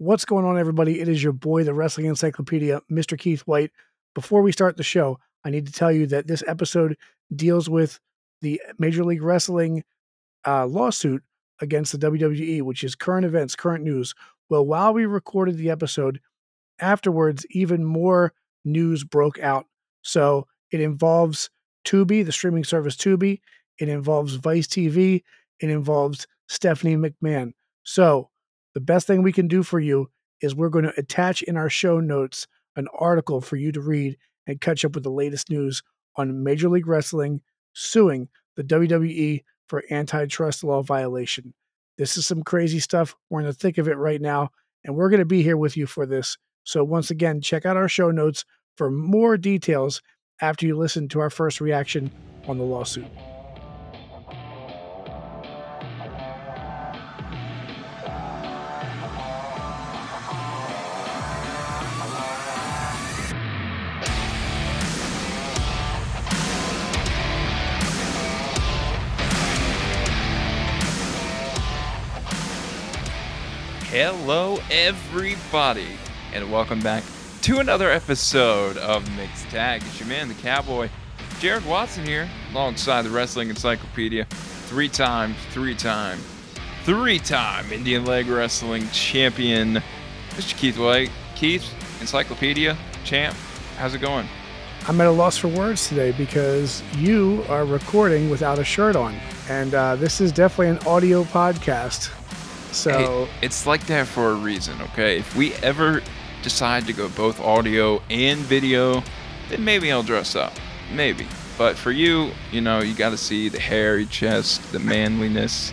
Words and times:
What's 0.00 0.24
going 0.24 0.44
on, 0.44 0.56
everybody? 0.56 1.00
It 1.00 1.08
is 1.08 1.24
your 1.24 1.32
boy, 1.32 1.64
the 1.64 1.74
Wrestling 1.74 2.06
Encyclopedia, 2.06 2.80
Mr. 2.88 3.18
Keith 3.18 3.40
White. 3.40 3.72
Before 4.14 4.42
we 4.42 4.52
start 4.52 4.76
the 4.76 4.84
show, 4.84 5.18
I 5.44 5.50
need 5.50 5.66
to 5.66 5.72
tell 5.72 5.90
you 5.90 6.06
that 6.06 6.28
this 6.28 6.44
episode 6.46 6.96
deals 7.34 7.68
with 7.68 7.98
the 8.40 8.62
Major 8.78 9.02
League 9.02 9.24
Wrestling 9.24 9.82
uh, 10.46 10.66
lawsuit 10.66 11.24
against 11.60 11.90
the 11.90 11.98
WWE, 11.98 12.62
which 12.62 12.84
is 12.84 12.94
current 12.94 13.26
events, 13.26 13.56
current 13.56 13.82
news. 13.82 14.14
Well, 14.48 14.64
while 14.64 14.94
we 14.94 15.04
recorded 15.04 15.56
the 15.56 15.70
episode, 15.70 16.20
afterwards, 16.78 17.44
even 17.50 17.84
more 17.84 18.32
news 18.64 19.02
broke 19.02 19.40
out. 19.40 19.66
So 20.02 20.46
it 20.70 20.80
involves 20.80 21.50
Tubi, 21.84 22.24
the 22.24 22.30
streaming 22.30 22.62
service 22.62 22.94
Tubi. 22.94 23.40
It 23.80 23.88
involves 23.88 24.34
Vice 24.36 24.68
TV. 24.68 25.24
It 25.58 25.70
involves 25.70 26.28
Stephanie 26.46 26.96
McMahon. 26.96 27.50
So 27.82 28.30
the 28.78 28.84
best 28.84 29.08
thing 29.08 29.24
we 29.24 29.32
can 29.32 29.48
do 29.48 29.64
for 29.64 29.80
you 29.80 30.08
is 30.40 30.54
we're 30.54 30.68
going 30.68 30.84
to 30.84 30.96
attach 30.96 31.42
in 31.42 31.56
our 31.56 31.68
show 31.68 31.98
notes 31.98 32.46
an 32.76 32.86
article 32.96 33.40
for 33.40 33.56
you 33.56 33.72
to 33.72 33.80
read 33.80 34.16
and 34.46 34.60
catch 34.60 34.84
up 34.84 34.94
with 34.94 35.02
the 35.02 35.10
latest 35.10 35.50
news 35.50 35.82
on 36.14 36.44
Major 36.44 36.68
League 36.68 36.86
Wrestling 36.86 37.40
suing 37.72 38.28
the 38.54 38.62
WWE 38.62 39.42
for 39.66 39.82
antitrust 39.90 40.62
law 40.62 40.80
violation. 40.80 41.54
This 41.96 42.16
is 42.16 42.24
some 42.24 42.44
crazy 42.44 42.78
stuff. 42.78 43.16
We're 43.30 43.40
in 43.40 43.46
the 43.46 43.52
thick 43.52 43.78
of 43.78 43.88
it 43.88 43.96
right 43.96 44.20
now, 44.20 44.50
and 44.84 44.94
we're 44.94 45.10
going 45.10 45.18
to 45.18 45.26
be 45.26 45.42
here 45.42 45.56
with 45.56 45.76
you 45.76 45.88
for 45.88 46.06
this. 46.06 46.38
So, 46.62 46.84
once 46.84 47.10
again, 47.10 47.40
check 47.40 47.66
out 47.66 47.76
our 47.76 47.88
show 47.88 48.12
notes 48.12 48.44
for 48.76 48.92
more 48.92 49.36
details 49.36 50.02
after 50.40 50.68
you 50.68 50.76
listen 50.76 51.08
to 51.08 51.18
our 51.18 51.30
first 51.30 51.60
reaction 51.60 52.12
on 52.46 52.58
the 52.58 52.64
lawsuit. 52.64 53.08
Hello, 74.00 74.60
everybody, 74.70 75.88
and 76.32 76.52
welcome 76.52 76.78
back 76.78 77.02
to 77.42 77.58
another 77.58 77.90
episode 77.90 78.76
of 78.76 79.04
Mixed 79.16 79.48
Tag. 79.48 79.82
It's 79.84 79.98
your 79.98 80.08
man, 80.08 80.28
the 80.28 80.34
Cowboy, 80.34 80.88
Jared 81.40 81.66
Watson 81.66 82.06
here, 82.06 82.30
alongside 82.52 83.02
the 83.02 83.10
Wrestling 83.10 83.50
Encyclopedia, 83.50 84.24
three 84.26 84.88
time, 84.88 85.34
three 85.50 85.74
time, 85.74 86.20
three 86.84 87.18
time 87.18 87.72
Indian 87.72 88.04
Leg 88.04 88.28
Wrestling 88.28 88.88
Champion, 88.90 89.82
Mr. 90.30 90.56
Keith 90.56 90.78
White. 90.78 91.10
Keith, 91.34 91.68
Encyclopedia, 92.00 92.78
champ, 93.02 93.36
how's 93.78 93.94
it 93.94 94.00
going? 94.00 94.28
I'm 94.86 95.00
at 95.00 95.08
a 95.08 95.10
loss 95.10 95.38
for 95.38 95.48
words 95.48 95.88
today 95.88 96.12
because 96.12 96.84
you 96.96 97.44
are 97.48 97.64
recording 97.64 98.30
without 98.30 98.60
a 98.60 98.64
shirt 98.64 98.94
on. 98.94 99.18
And 99.48 99.74
uh, 99.74 99.96
this 99.96 100.20
is 100.20 100.30
definitely 100.30 100.68
an 100.68 100.86
audio 100.86 101.24
podcast. 101.24 102.12
So 102.72 103.28
it's 103.42 103.66
like 103.66 103.86
that 103.86 104.06
for 104.06 104.30
a 104.30 104.34
reason, 104.34 104.80
okay? 104.82 105.18
If 105.18 105.34
we 105.36 105.54
ever 105.54 106.02
decide 106.42 106.86
to 106.86 106.92
go 106.92 107.08
both 107.08 107.40
audio 107.40 108.02
and 108.10 108.40
video, 108.40 109.02
then 109.48 109.64
maybe 109.64 109.90
I'll 109.90 110.02
dress 110.02 110.36
up. 110.36 110.52
Maybe. 110.92 111.26
But 111.56 111.76
for 111.76 111.90
you, 111.90 112.30
you 112.52 112.60
know, 112.60 112.80
you 112.80 112.94
got 112.94 113.10
to 113.10 113.16
see 113.16 113.48
the 113.48 113.58
hairy 113.58 114.06
chest, 114.06 114.72
the 114.72 114.78
manliness. 114.78 115.72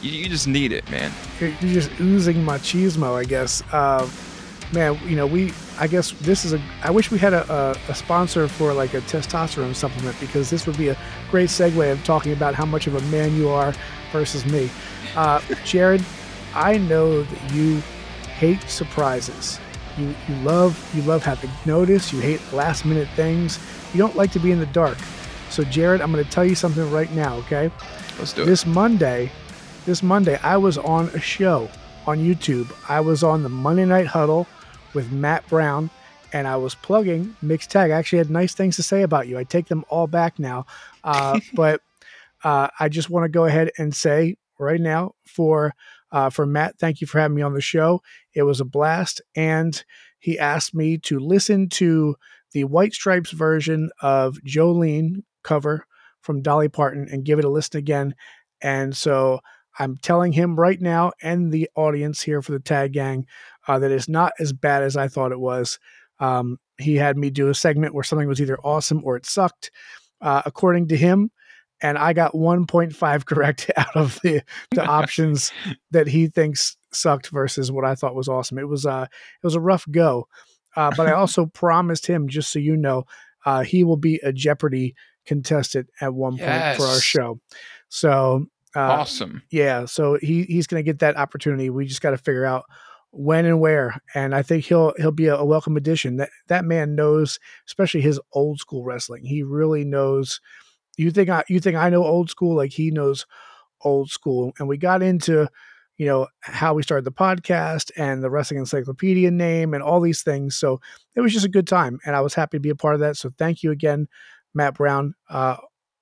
You, 0.00 0.10
you 0.12 0.28
just 0.28 0.46
need 0.46 0.72
it, 0.72 0.88
man. 0.90 1.12
you're 1.40 1.50
you're 1.60 1.72
just 1.74 1.90
oozing 2.00 2.36
machismo, 2.36 3.14
I 3.14 3.24
guess. 3.24 3.62
Uh, 3.72 4.08
man, 4.72 4.98
you 5.04 5.16
know, 5.16 5.26
we, 5.26 5.52
I 5.78 5.86
guess 5.86 6.12
this 6.12 6.44
is 6.44 6.52
a, 6.52 6.62
I 6.82 6.90
wish 6.90 7.10
we 7.10 7.18
had 7.18 7.32
a, 7.32 7.52
a, 7.52 7.90
a 7.90 7.94
sponsor 7.94 8.46
for 8.48 8.72
like 8.72 8.94
a 8.94 9.00
testosterone 9.02 9.74
supplement 9.74 10.18
because 10.20 10.48
this 10.50 10.66
would 10.66 10.78
be 10.78 10.88
a 10.88 10.98
great 11.30 11.48
segue 11.48 11.90
of 11.90 12.02
talking 12.04 12.32
about 12.32 12.54
how 12.54 12.64
much 12.64 12.86
of 12.86 12.94
a 12.94 13.00
man 13.10 13.34
you 13.36 13.48
are 13.48 13.74
versus 14.12 14.44
me. 14.46 14.70
Uh, 15.16 15.40
Jared, 15.64 16.04
I 16.56 16.78
know 16.78 17.22
that 17.22 17.52
you 17.52 17.82
hate 18.38 18.62
surprises. 18.62 19.60
You, 19.98 20.14
you 20.26 20.34
love 20.36 20.90
you 20.94 21.02
love 21.02 21.22
having 21.22 21.50
notice. 21.66 22.12
You 22.14 22.20
hate 22.20 22.40
last 22.52 22.86
minute 22.86 23.08
things. 23.14 23.58
You 23.92 23.98
don't 23.98 24.16
like 24.16 24.32
to 24.32 24.38
be 24.38 24.52
in 24.52 24.58
the 24.58 24.66
dark. 24.66 24.96
So 25.50 25.64
Jared, 25.64 26.00
I'm 26.00 26.10
going 26.10 26.24
to 26.24 26.30
tell 26.30 26.46
you 26.46 26.54
something 26.54 26.90
right 26.90 27.12
now, 27.12 27.36
okay? 27.36 27.70
Let's 28.18 28.32
do 28.32 28.42
it. 28.42 28.46
this 28.46 28.64
Monday, 28.64 29.30
this 29.84 30.02
Monday, 30.02 30.38
I 30.42 30.56
was 30.56 30.78
on 30.78 31.08
a 31.10 31.20
show 31.20 31.68
on 32.06 32.18
YouTube. 32.18 32.72
I 32.88 33.00
was 33.00 33.22
on 33.22 33.42
the 33.42 33.48
Monday 33.50 33.84
Night 33.84 34.06
Huddle 34.06 34.46
with 34.94 35.12
Matt 35.12 35.46
Brown, 35.48 35.90
and 36.32 36.48
I 36.48 36.56
was 36.56 36.74
plugging 36.74 37.36
Mixed 37.42 37.70
Tag. 37.70 37.90
I 37.90 37.98
actually 37.98 38.18
had 38.18 38.30
nice 38.30 38.54
things 38.54 38.76
to 38.76 38.82
say 38.82 39.02
about 39.02 39.28
you. 39.28 39.38
I 39.38 39.44
take 39.44 39.66
them 39.66 39.84
all 39.90 40.06
back 40.06 40.38
now, 40.38 40.64
uh, 41.04 41.38
but 41.54 41.82
uh, 42.44 42.68
I 42.80 42.88
just 42.88 43.10
want 43.10 43.24
to 43.24 43.28
go 43.28 43.44
ahead 43.44 43.70
and 43.78 43.94
say 43.94 44.36
right 44.58 44.80
now 44.80 45.14
for 45.26 45.74
uh, 46.16 46.30
for 46.30 46.46
Matt, 46.46 46.78
thank 46.78 47.02
you 47.02 47.06
for 47.06 47.20
having 47.20 47.34
me 47.34 47.42
on 47.42 47.52
the 47.52 47.60
show. 47.60 48.00
It 48.32 48.44
was 48.44 48.58
a 48.58 48.64
blast, 48.64 49.20
and 49.34 49.84
he 50.18 50.38
asked 50.38 50.74
me 50.74 50.96
to 51.00 51.18
listen 51.18 51.68
to 51.68 52.16
the 52.52 52.64
White 52.64 52.94
Stripes 52.94 53.32
version 53.32 53.90
of 54.00 54.38
Jolene 54.46 55.24
cover 55.44 55.86
from 56.22 56.40
Dolly 56.40 56.70
Parton 56.70 57.06
and 57.12 57.26
give 57.26 57.38
it 57.38 57.44
a 57.44 57.50
listen 57.50 57.76
again. 57.76 58.14
And 58.62 58.96
so 58.96 59.40
I'm 59.78 59.98
telling 59.98 60.32
him 60.32 60.58
right 60.58 60.80
now 60.80 61.12
and 61.20 61.52
the 61.52 61.68
audience 61.76 62.22
here 62.22 62.40
for 62.40 62.52
the 62.52 62.60
Tag 62.60 62.94
Gang 62.94 63.26
uh, 63.68 63.78
that 63.78 63.92
it's 63.92 64.08
not 64.08 64.32
as 64.38 64.54
bad 64.54 64.82
as 64.84 64.96
I 64.96 65.08
thought 65.08 65.32
it 65.32 65.38
was. 65.38 65.78
Um, 66.18 66.56
he 66.78 66.94
had 66.94 67.18
me 67.18 67.28
do 67.28 67.50
a 67.50 67.54
segment 67.54 67.92
where 67.92 68.04
something 68.04 68.26
was 68.26 68.40
either 68.40 68.58
awesome 68.64 69.02
or 69.04 69.16
it 69.16 69.26
sucked, 69.26 69.70
uh, 70.22 70.40
according 70.46 70.88
to 70.88 70.96
him. 70.96 71.30
And 71.82 71.98
I 71.98 72.12
got 72.12 72.32
1.5 72.32 73.26
correct 73.26 73.70
out 73.76 73.94
of 73.94 74.18
the, 74.22 74.42
the 74.70 74.84
options 74.86 75.52
that 75.90 76.08
he 76.08 76.28
thinks 76.28 76.76
sucked 76.92 77.28
versus 77.28 77.70
what 77.70 77.84
I 77.84 77.94
thought 77.94 78.14
was 78.14 78.28
awesome. 78.28 78.58
It 78.58 78.68
was 78.68 78.86
uh, 78.86 79.06
it 79.10 79.46
was 79.46 79.54
a 79.54 79.60
rough 79.60 79.86
go, 79.90 80.28
uh, 80.74 80.92
but 80.96 81.06
I 81.06 81.12
also 81.12 81.46
promised 81.46 82.06
him, 82.06 82.28
just 82.28 82.52
so 82.52 82.58
you 82.58 82.76
know, 82.76 83.04
uh, 83.44 83.62
he 83.62 83.84
will 83.84 83.96
be 83.96 84.20
a 84.22 84.32
Jeopardy 84.32 84.94
contestant 85.26 85.88
at 86.00 86.14
one 86.14 86.38
point 86.38 86.76
for 86.76 86.84
our 86.84 87.00
show. 87.00 87.40
So 87.88 88.46
uh, 88.74 88.80
awesome. 88.80 89.42
yeah, 89.50 89.84
so 89.84 90.18
he 90.20 90.42
he's 90.44 90.66
going 90.66 90.82
to 90.82 90.88
get 90.88 91.00
that 91.00 91.16
opportunity. 91.16 91.70
We 91.70 91.86
just 91.86 92.02
got 92.02 92.10
to 92.10 92.18
figure 92.18 92.44
out 92.44 92.64
when 93.10 93.46
and 93.46 93.60
where, 93.60 94.00
and 94.14 94.34
I 94.34 94.42
think 94.42 94.64
he'll 94.64 94.92
he'll 94.98 95.12
be 95.12 95.26
a, 95.26 95.36
a 95.36 95.44
welcome 95.44 95.76
addition. 95.76 96.16
That 96.16 96.30
that 96.48 96.64
man 96.64 96.94
knows, 96.94 97.38
especially 97.66 98.00
his 98.02 98.20
old 98.32 98.58
school 98.58 98.84
wrestling. 98.84 99.24
He 99.24 99.42
really 99.42 99.84
knows. 99.84 100.40
You 100.96 101.10
think 101.10 101.28
I 101.28 101.44
you 101.48 101.60
think 101.60 101.76
I 101.76 101.90
know 101.90 102.04
old 102.04 102.30
school? 102.30 102.56
Like 102.56 102.72
he 102.72 102.90
knows 102.90 103.26
old 103.82 104.10
school, 104.10 104.52
and 104.58 104.68
we 104.68 104.76
got 104.76 105.02
into 105.02 105.48
you 105.96 106.06
know 106.06 106.26
how 106.40 106.74
we 106.74 106.82
started 106.82 107.04
the 107.04 107.12
podcast 107.12 107.90
and 107.96 108.22
the 108.22 108.30
wrestling 108.30 108.60
encyclopedia 108.60 109.30
name 109.30 109.74
and 109.74 109.82
all 109.82 110.00
these 110.00 110.22
things. 110.22 110.56
So 110.56 110.80
it 111.14 111.20
was 111.20 111.32
just 111.32 111.46
a 111.46 111.50
good 111.50 111.66
time, 111.66 111.98
and 112.06 112.16
I 112.16 112.20
was 112.20 112.34
happy 112.34 112.56
to 112.58 112.62
be 112.62 112.70
a 112.70 112.74
part 112.76 112.94
of 112.94 113.00
that. 113.00 113.16
So 113.16 113.30
thank 113.38 113.62
you 113.62 113.70
again, 113.70 114.08
Matt 114.54 114.74
Brown. 114.74 115.14
Uh, 115.28 115.56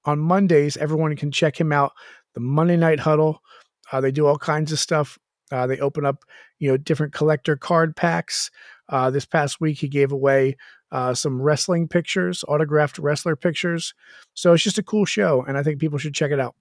on 0.05 0.19
Mondays, 0.19 0.77
everyone 0.77 1.15
can 1.17 1.31
check 1.31 1.59
him 1.59 1.73
out. 1.73 1.93
The 2.35 2.41
Monday 2.41 2.77
Night 2.77 3.01
Huddle. 3.01 3.41
Uh, 3.93 4.01
they 4.01 4.11
do 4.11 4.27
all 4.27 4.39
kinds 4.39 4.73
of 4.73 4.79
stuff. 4.79 5.19
Uh, 5.53 5.67
they 5.67 5.79
open 5.79 6.05
up, 6.05 6.25
you 6.59 6.69
know, 6.71 6.77
different 6.77 7.13
collector 7.13 7.57
card 7.57 7.95
packs. 7.97 8.51
Uh, 8.89 9.11
this 9.11 9.25
past 9.25 9.61
week, 9.61 9.79
he 9.79 9.89
gave 9.89 10.11
away 10.11 10.57
uh, 10.95 11.13
some 11.13 11.43
wrestling 11.43 11.89
pictures, 11.89 12.45
autographed 12.47 12.99
wrestler 12.99 13.35
pictures. 13.35 13.95
So 14.33 14.53
it's 14.53 14.63
just 14.63 14.79
a 14.79 14.83
cool 14.83 15.05
show, 15.05 15.45
and 15.47 15.59
I 15.59 15.63
think 15.65 15.81
people 15.81 15.99
should 15.99 16.15
check 16.15 16.31
it 16.31 16.39
out. 16.39 16.55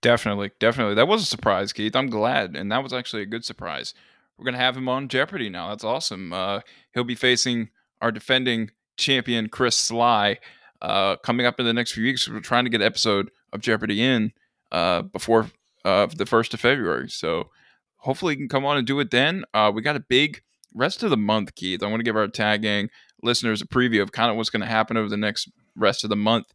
Definitely, 0.00 0.52
definitely. 0.58 0.94
That 0.94 1.06
was 1.06 1.22
a 1.22 1.26
surprise, 1.26 1.74
Keith. 1.74 1.94
I'm 1.94 2.08
glad, 2.08 2.56
and 2.56 2.72
that 2.72 2.82
was 2.82 2.94
actually 2.94 3.20
a 3.20 3.26
good 3.26 3.44
surprise. 3.44 3.92
We're 4.38 4.46
gonna 4.46 4.56
have 4.56 4.76
him 4.76 4.88
on 4.88 5.08
Jeopardy 5.08 5.50
now. 5.50 5.68
That's 5.68 5.84
awesome. 5.84 6.32
Uh, 6.32 6.60
he'll 6.94 7.04
be 7.04 7.14
facing 7.14 7.68
our 8.00 8.10
defending 8.10 8.70
champion 8.96 9.50
Chris 9.50 9.76
Sly 9.76 10.38
uh, 10.80 11.16
coming 11.16 11.44
up 11.44 11.60
in 11.60 11.66
the 11.66 11.74
next 11.74 11.92
few 11.92 12.04
weeks. 12.04 12.26
We're 12.26 12.40
trying 12.40 12.64
to 12.64 12.70
get 12.70 12.80
an 12.80 12.86
episode 12.86 13.30
of 13.52 13.60
Jeopardy 13.60 14.02
in 14.02 14.32
uh, 14.72 15.02
before 15.02 15.50
uh, 15.84 16.06
the 16.06 16.26
first 16.26 16.54
of 16.54 16.60
February. 16.60 17.10
So 17.10 17.50
hopefully 17.98 18.32
he 18.32 18.38
can 18.38 18.48
come 18.48 18.64
on 18.64 18.78
and 18.78 18.86
do 18.86 18.98
it 19.00 19.10
then. 19.10 19.44
Uh, 19.52 19.70
we 19.74 19.82
got 19.82 19.96
a 19.96 20.00
big 20.00 20.42
rest 20.74 21.02
of 21.02 21.10
the 21.10 21.16
month, 21.16 21.54
Keith. 21.54 21.82
I 21.82 21.86
want 21.86 22.00
to 22.00 22.04
give 22.04 22.16
our 22.16 22.28
tagging 22.28 22.88
listeners 23.22 23.62
a 23.62 23.66
preview 23.66 24.02
of 24.02 24.12
kind 24.12 24.30
of 24.30 24.36
what's 24.36 24.50
going 24.50 24.62
to 24.62 24.68
happen 24.68 24.96
over 24.96 25.08
the 25.08 25.16
next 25.16 25.50
rest 25.76 26.04
of 26.04 26.10
the 26.10 26.16
month. 26.16 26.46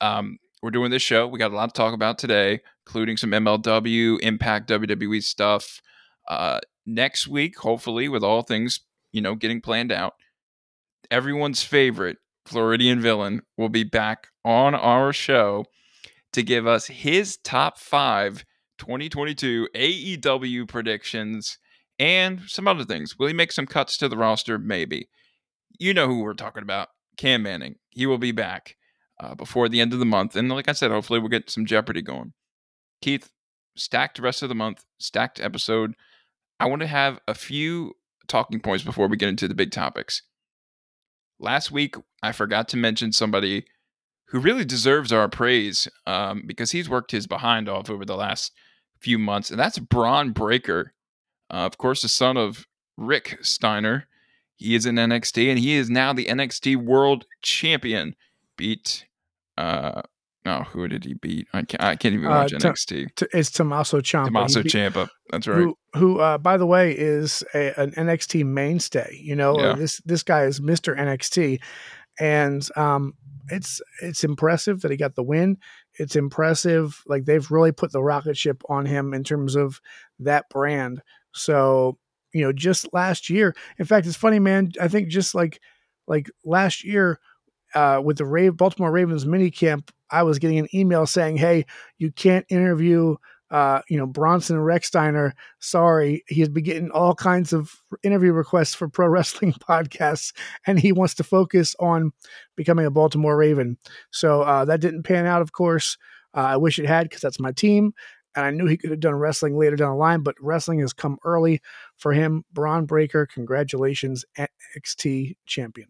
Um, 0.00 0.38
we're 0.62 0.70
doing 0.70 0.90
this 0.90 1.02
show. 1.02 1.26
We 1.26 1.38
got 1.38 1.50
a 1.50 1.56
lot 1.56 1.74
to 1.74 1.78
talk 1.78 1.94
about 1.94 2.18
today, 2.18 2.60
including 2.86 3.16
some 3.16 3.30
MLW, 3.30 4.20
Impact, 4.20 4.68
WWE 4.68 5.22
stuff. 5.22 5.80
Uh, 6.28 6.60
next 6.86 7.26
week, 7.26 7.58
hopefully, 7.58 8.08
with 8.08 8.22
all 8.22 8.42
things 8.42 8.80
you 9.12 9.20
know 9.20 9.34
getting 9.34 9.60
planned 9.60 9.90
out, 9.90 10.14
everyone's 11.10 11.62
favorite 11.62 12.18
Floridian 12.46 13.00
villain 13.00 13.42
will 13.56 13.68
be 13.68 13.84
back 13.84 14.28
on 14.44 14.74
our 14.74 15.12
show 15.12 15.64
to 16.32 16.42
give 16.42 16.66
us 16.66 16.86
his 16.86 17.36
top 17.38 17.78
five 17.78 18.44
2022 18.78 19.68
AEW 19.74 20.68
predictions 20.68 21.58
and 22.02 22.40
some 22.48 22.66
other 22.66 22.84
things. 22.84 23.16
Will 23.16 23.28
he 23.28 23.32
make 23.32 23.52
some 23.52 23.64
cuts 23.64 23.96
to 23.98 24.08
the 24.08 24.16
roster? 24.16 24.58
Maybe. 24.58 25.08
You 25.78 25.94
know 25.94 26.08
who 26.08 26.18
we're 26.18 26.34
talking 26.34 26.64
about 26.64 26.88
Cam 27.16 27.44
Manning. 27.44 27.76
He 27.90 28.06
will 28.06 28.18
be 28.18 28.32
back 28.32 28.76
uh, 29.20 29.36
before 29.36 29.68
the 29.68 29.80
end 29.80 29.92
of 29.92 30.00
the 30.00 30.04
month. 30.04 30.34
And 30.34 30.48
like 30.48 30.68
I 30.68 30.72
said, 30.72 30.90
hopefully 30.90 31.20
we'll 31.20 31.28
get 31.28 31.48
some 31.48 31.64
Jeopardy 31.64 32.02
going. 32.02 32.32
Keith, 33.00 33.30
stacked 33.76 34.18
rest 34.18 34.42
of 34.42 34.48
the 34.48 34.54
month, 34.56 34.84
stacked 34.98 35.40
episode. 35.40 35.94
I 36.58 36.66
want 36.66 36.80
to 36.80 36.88
have 36.88 37.20
a 37.28 37.34
few 37.34 37.92
talking 38.26 38.58
points 38.58 38.82
before 38.82 39.06
we 39.06 39.16
get 39.16 39.28
into 39.28 39.46
the 39.46 39.54
big 39.54 39.70
topics. 39.70 40.22
Last 41.38 41.70
week, 41.70 41.94
I 42.20 42.32
forgot 42.32 42.68
to 42.70 42.76
mention 42.76 43.12
somebody 43.12 43.64
who 44.26 44.40
really 44.40 44.64
deserves 44.64 45.12
our 45.12 45.28
praise 45.28 45.86
um, 46.04 46.42
because 46.46 46.72
he's 46.72 46.90
worked 46.90 47.12
his 47.12 47.28
behind 47.28 47.68
off 47.68 47.88
over 47.88 48.04
the 48.04 48.16
last 48.16 48.50
few 49.00 49.20
months, 49.20 49.50
and 49.50 49.60
that's 49.60 49.78
Bron 49.78 50.32
Breakker. 50.32 50.94
Uh, 51.52 51.66
of 51.66 51.78
course, 51.78 52.02
the 52.02 52.08
son 52.08 52.36
of 52.36 52.66
Rick 52.96 53.38
Steiner. 53.42 54.06
He 54.56 54.74
is 54.74 54.86
in 54.86 54.94
NXT, 54.94 55.50
and 55.50 55.58
he 55.58 55.74
is 55.74 55.90
now 55.90 56.12
the 56.12 56.26
NXT 56.26 56.76
World 56.76 57.26
Champion. 57.42 58.14
Beat 58.56 59.06
uh, 59.58 60.02
Oh, 60.44 60.62
who 60.64 60.88
did 60.88 61.04
he 61.04 61.14
beat? 61.14 61.46
I 61.52 61.62
can't. 61.62 61.82
I 61.82 61.94
can't 61.94 62.14
even 62.14 62.26
uh, 62.26 62.30
watch 62.30 62.52
uh, 62.52 62.58
NXT. 62.58 63.14
T- 63.14 63.26
it's 63.32 63.50
Tommaso 63.50 64.00
Ciampa. 64.00 64.26
Tommaso 64.26 64.62
Ciampa. 64.62 65.08
That's 65.30 65.46
right. 65.46 65.58
Who, 65.58 65.78
who 65.94 66.18
uh, 66.18 66.38
by 66.38 66.56
the 66.56 66.66
way, 66.66 66.92
is 66.92 67.44
a, 67.54 67.80
an 67.80 67.92
NXT 67.92 68.44
mainstay. 68.44 69.20
You 69.22 69.36
know, 69.36 69.58
yeah. 69.58 69.74
this 69.74 70.00
this 70.04 70.24
guy 70.24 70.44
is 70.44 70.60
Mister 70.60 70.96
NXT, 70.96 71.60
and 72.18 72.68
um, 72.76 73.14
it's 73.50 73.80
it's 74.00 74.24
impressive 74.24 74.80
that 74.80 74.90
he 74.90 74.96
got 74.96 75.14
the 75.14 75.22
win. 75.22 75.58
It's 75.94 76.16
impressive. 76.16 77.00
Like 77.06 77.24
they've 77.24 77.48
really 77.48 77.72
put 77.72 77.92
the 77.92 78.02
rocket 78.02 78.36
ship 78.36 78.62
on 78.68 78.84
him 78.84 79.14
in 79.14 79.22
terms 79.22 79.54
of 79.54 79.80
that 80.18 80.48
brand. 80.50 81.02
So 81.32 81.98
you 82.32 82.42
know, 82.42 82.52
just 82.52 82.92
last 82.92 83.28
year. 83.30 83.54
In 83.78 83.84
fact, 83.84 84.06
it's 84.06 84.16
funny, 84.16 84.38
man. 84.38 84.72
I 84.80 84.88
think 84.88 85.08
just 85.08 85.34
like 85.34 85.60
like 86.06 86.30
last 86.44 86.84
year 86.84 87.18
uh, 87.74 88.00
with 88.04 88.18
the 88.18 88.24
Rave, 88.24 88.56
Baltimore 88.56 88.90
Ravens 88.90 89.26
mini 89.26 89.50
camp, 89.50 89.90
I 90.10 90.22
was 90.22 90.38
getting 90.38 90.58
an 90.58 90.68
email 90.74 91.06
saying, 91.06 91.36
"Hey, 91.36 91.66
you 91.98 92.10
can't 92.10 92.46
interview." 92.48 93.16
Uh, 93.50 93.82
you 93.86 93.98
know, 93.98 94.06
Bronson 94.06 94.56
Rechsteiner, 94.56 95.32
sorry, 95.60 96.24
he's 96.26 96.48
been 96.48 96.64
getting 96.64 96.90
all 96.90 97.14
kinds 97.14 97.52
of 97.52 97.70
interview 98.02 98.32
requests 98.32 98.74
for 98.74 98.88
pro 98.88 99.06
wrestling 99.08 99.52
podcasts, 99.52 100.32
and 100.66 100.80
he 100.80 100.90
wants 100.90 101.12
to 101.16 101.24
focus 101.24 101.76
on 101.78 102.12
becoming 102.56 102.86
a 102.86 102.90
Baltimore 102.90 103.36
Raven. 103.36 103.76
So 104.10 104.40
uh, 104.40 104.64
that 104.64 104.80
didn't 104.80 105.02
pan 105.02 105.26
out, 105.26 105.42
of 105.42 105.52
course. 105.52 105.98
Uh, 106.34 106.40
I 106.40 106.56
wish 106.56 106.78
it 106.78 106.86
had 106.86 107.10
because 107.10 107.20
that's 107.20 107.38
my 107.40 107.52
team. 107.52 107.92
And 108.34 108.46
I 108.46 108.50
knew 108.50 108.66
he 108.66 108.76
could 108.76 108.90
have 108.90 109.00
done 109.00 109.14
wrestling 109.14 109.58
later 109.58 109.76
down 109.76 109.90
the 109.90 109.96
line, 109.96 110.22
but 110.22 110.34
wrestling 110.40 110.80
has 110.80 110.92
come 110.92 111.18
early 111.24 111.60
for 111.96 112.12
him. 112.12 112.44
Bron 112.52 112.86
Breakker, 112.86 113.26
congratulations, 113.26 114.24
NXT 114.38 115.36
champion 115.46 115.88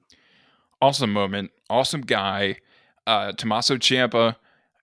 awesome 0.82 1.12
moment, 1.12 1.52
awesome 1.70 2.02
guy. 2.02 2.56
Uh, 3.06 3.32
Tommaso 3.32 3.76
Ciampa 3.76 4.36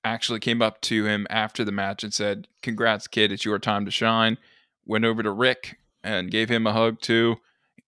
actually 0.03 0.39
came 0.39 0.61
up 0.61 0.79
to 0.81 1.05
him 1.05 1.27
after 1.29 1.63
the 1.63 1.73
match 1.73 2.03
and 2.03 2.13
said, 2.13 2.47
"Congrats, 2.63 3.07
kid! 3.07 3.31
It's 3.31 3.45
your 3.45 3.59
time 3.59 3.85
to 3.85 3.91
shine." 3.91 4.37
Went 4.85 5.05
over 5.05 5.21
to 5.21 5.31
Rick 5.31 5.77
and 6.03 6.31
gave 6.31 6.49
him 6.49 6.65
a 6.65 6.73
hug 6.73 7.01
too. 7.01 7.35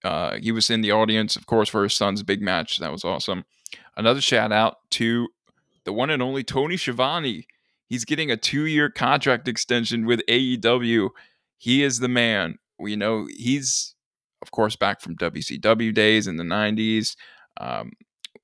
Uh, 0.04 0.38
he 0.38 0.52
was 0.52 0.70
in 0.70 0.82
the 0.82 0.92
audience, 0.92 1.36
of 1.36 1.46
course, 1.46 1.70
for 1.70 1.84
his 1.84 1.96
son's 1.96 2.22
big 2.22 2.42
match. 2.42 2.78
That 2.78 2.92
was 2.92 3.06
awesome. 3.06 3.46
Another 3.96 4.22
shout 4.22 4.52
out 4.52 4.78
to 4.92 5.30
the 5.86 5.94
one 5.94 6.10
and 6.10 6.22
only 6.22 6.44
Tony 6.44 6.76
Schiavone. 6.76 7.48
He's 7.92 8.06
getting 8.06 8.32
a 8.32 8.38
two-year 8.38 8.90
contract 8.90 9.50
extension 9.50 10.06
with 10.06 10.22
AEW. 10.30 11.10
He 11.58 11.84
is 11.84 12.00
the 12.00 12.08
man. 12.08 12.58
We 12.80 12.96
know 12.96 13.28
he's, 13.30 13.96
of 14.42 14.52
course, 14.52 14.78
back 14.78 15.02
from 15.02 15.18
WCW 15.18 15.94
days 15.94 16.26
in 16.26 16.38
the 16.38 16.46
'90s 16.46 17.18
um, 17.60 17.92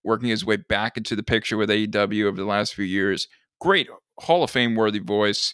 working 0.04 0.28
his 0.28 0.44
way 0.44 0.58
back 0.58 0.98
into 0.98 1.16
the 1.16 1.24
picture 1.24 1.56
with 1.56 1.70
AEW 1.70 2.26
over 2.26 2.36
the 2.36 2.44
last 2.44 2.76
few 2.76 2.84
years. 2.84 3.30
Great 3.62 3.88
Hall 4.20 4.44
of 4.44 4.52
Fame 4.52 4.76
worthy 4.76 5.00
voice. 5.00 5.54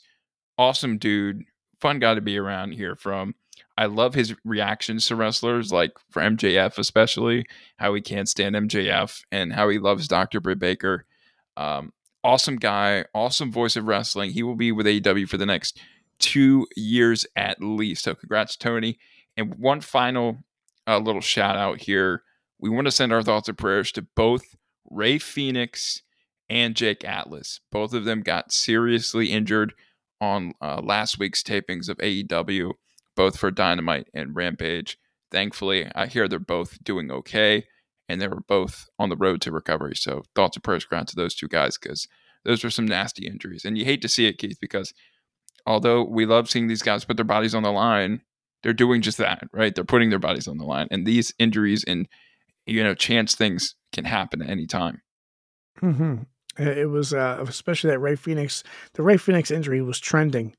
Awesome 0.58 0.98
dude. 0.98 1.44
Fun 1.80 2.00
guy 2.00 2.16
to 2.16 2.22
be 2.22 2.40
around 2.40 2.72
here 2.72 2.96
from. 2.96 3.36
I 3.78 3.86
love 3.86 4.16
his 4.16 4.34
reactions 4.44 5.06
to 5.06 5.16
wrestlers, 5.16 5.72
like 5.72 5.92
for 6.10 6.24
MJF 6.24 6.80
especially, 6.80 7.46
how 7.78 7.94
he 7.94 8.02
can't 8.02 8.28
stand 8.28 8.56
MJF 8.56 9.22
and 9.32 9.54
how 9.54 9.70
he 9.70 9.78
loves 9.78 10.08
Dr. 10.08 10.42
Britt 10.42 10.58
Baker. 10.58 11.06
Um, 11.56 11.94
awesome 12.24 12.58
guy, 12.58 13.06
awesome 13.14 13.52
voice 13.52 13.76
of 13.76 13.88
wrestling. 13.88 14.32
He 14.32 14.44
will 14.44 14.56
be 14.56 14.72
with 14.72 14.86
AEW 14.86 15.28
for 15.28 15.38
the 15.38 15.46
next 15.46 15.80
two 16.20 16.68
years 16.76 17.26
at 17.36 17.62
least. 17.62 18.04
So 18.04 18.16
congrats, 18.16 18.56
Tony. 18.56 18.98
And 19.36 19.56
one 19.56 19.82
final 19.82 20.44
uh, 20.88 21.00
little 21.00 21.22
shout 21.22 21.58
out 21.58 21.82
here 21.82 22.24
we 22.64 22.70
want 22.70 22.88
to 22.88 22.92
send 22.92 23.12
our 23.12 23.22
thoughts 23.22 23.50
and 23.50 23.58
prayers 23.58 23.92
to 23.92 24.02
both 24.16 24.56
Rey 24.90 25.20
Fenix 25.20 26.02
and 26.50 26.78
Jake 26.78 27.04
Atlas. 27.04 27.60
Both 27.74 27.94
of 27.94 28.06
them 28.06 28.22
got 28.22 28.54
seriously 28.54 29.34
injured 29.34 29.74
on 30.22 30.54
uh, 30.62 30.80
last 30.82 31.20
week's 31.20 31.44
tapings 31.44 31.90
of 31.90 31.98
AEW, 31.98 32.72
both 33.18 33.38
for 33.38 33.52
Dynamite 33.52 34.08
and 34.14 34.34
Rampage. 34.34 34.98
Thankfully, 35.30 35.92
I 35.94 36.06
hear 36.06 36.30
they're 36.30 36.40
both 36.40 36.82
doing 36.82 37.12
okay, 37.12 37.66
and 38.14 38.22
they 38.22 38.28
were 38.28 38.42
both 38.48 38.88
on 38.98 39.10
the 39.10 39.18
road 39.18 39.42
to 39.42 39.52
recovery. 39.52 39.96
So, 39.96 40.24
thoughts 40.36 40.56
and 40.56 40.64
prayers 40.64 40.86
go 40.86 41.04
to 41.04 41.16
those 41.16 41.36
two 41.36 41.48
guys 41.48 41.78
because 41.78 42.08
those 42.46 42.64
were 42.64 42.70
some 42.70 42.86
nasty 42.86 43.28
injuries. 43.28 43.66
And 43.66 43.78
you 43.78 43.86
hate 43.86 44.02
to 44.04 44.10
see 44.10 44.26
it, 44.26 44.38
Keith, 44.38 44.58
because 44.62 44.94
although 45.66 46.04
we 46.04 46.26
love 46.26 46.50
seeing 46.50 46.68
these 46.68 46.82
guys 46.82 47.06
put 47.06 47.18
their 47.18 47.26
bodies 47.26 47.56
on 47.56 47.64
the 47.64 47.72
line, 47.72 48.22
they're 48.62 48.74
doing 48.74 49.02
just 49.02 49.18
that, 49.18 49.44
right? 49.52 49.76
They're 49.76 49.84
putting 49.84 50.10
their 50.10 50.20
bodies 50.20 50.48
on 50.48 50.58
the 50.58 50.66
line. 50.66 50.88
And 50.92 51.06
these 51.06 51.34
injuries 51.38 51.84
and 51.84 52.08
you 52.66 52.84
know, 52.84 52.96
chance 52.96 53.36
things 53.36 53.76
can 53.92 54.06
happen 54.06 54.42
at 54.42 54.50
any 54.50 54.66
time. 54.66 55.02
Mm-hmm. 55.82 56.24
It 56.62 56.90
was 56.90 57.14
uh, 57.14 57.44
especially 57.48 57.90
that 57.90 58.00
Rey 58.00 58.16
Fenix. 58.16 58.64
The 58.94 59.04
Rey 59.04 59.18
Fenix 59.18 59.50
injury 59.50 59.82
was 59.82 60.00
trending, 60.00 60.56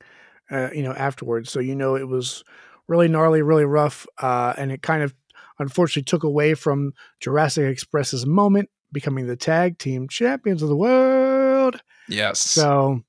uh, 0.50 0.70
you 0.72 0.82
know, 0.82 0.92
afterwards. 0.92 1.50
So 1.50 1.60
you 1.60 1.76
know 1.76 1.94
it 1.94 2.08
was 2.08 2.42
really 2.88 3.08
gnarly, 3.08 3.42
really 3.42 3.64
rough, 3.64 4.06
uh, 4.20 4.54
and 4.58 4.72
it 4.72 4.82
kind 4.82 5.02
of 5.02 5.14
unfortunately 5.58 6.04
took 6.04 6.24
away 6.24 6.54
from 6.54 6.92
Jurassic 7.20 7.64
Express's 7.70 8.26
moment, 8.26 8.68
becoming 8.92 9.26
the 9.26 9.36
tag 9.36 9.78
team 9.78 10.08
champions 10.08 10.62
of 10.62 10.68
the 10.68 10.76
world. 10.76 11.80
Yes. 12.08 12.40
So, 12.40 13.00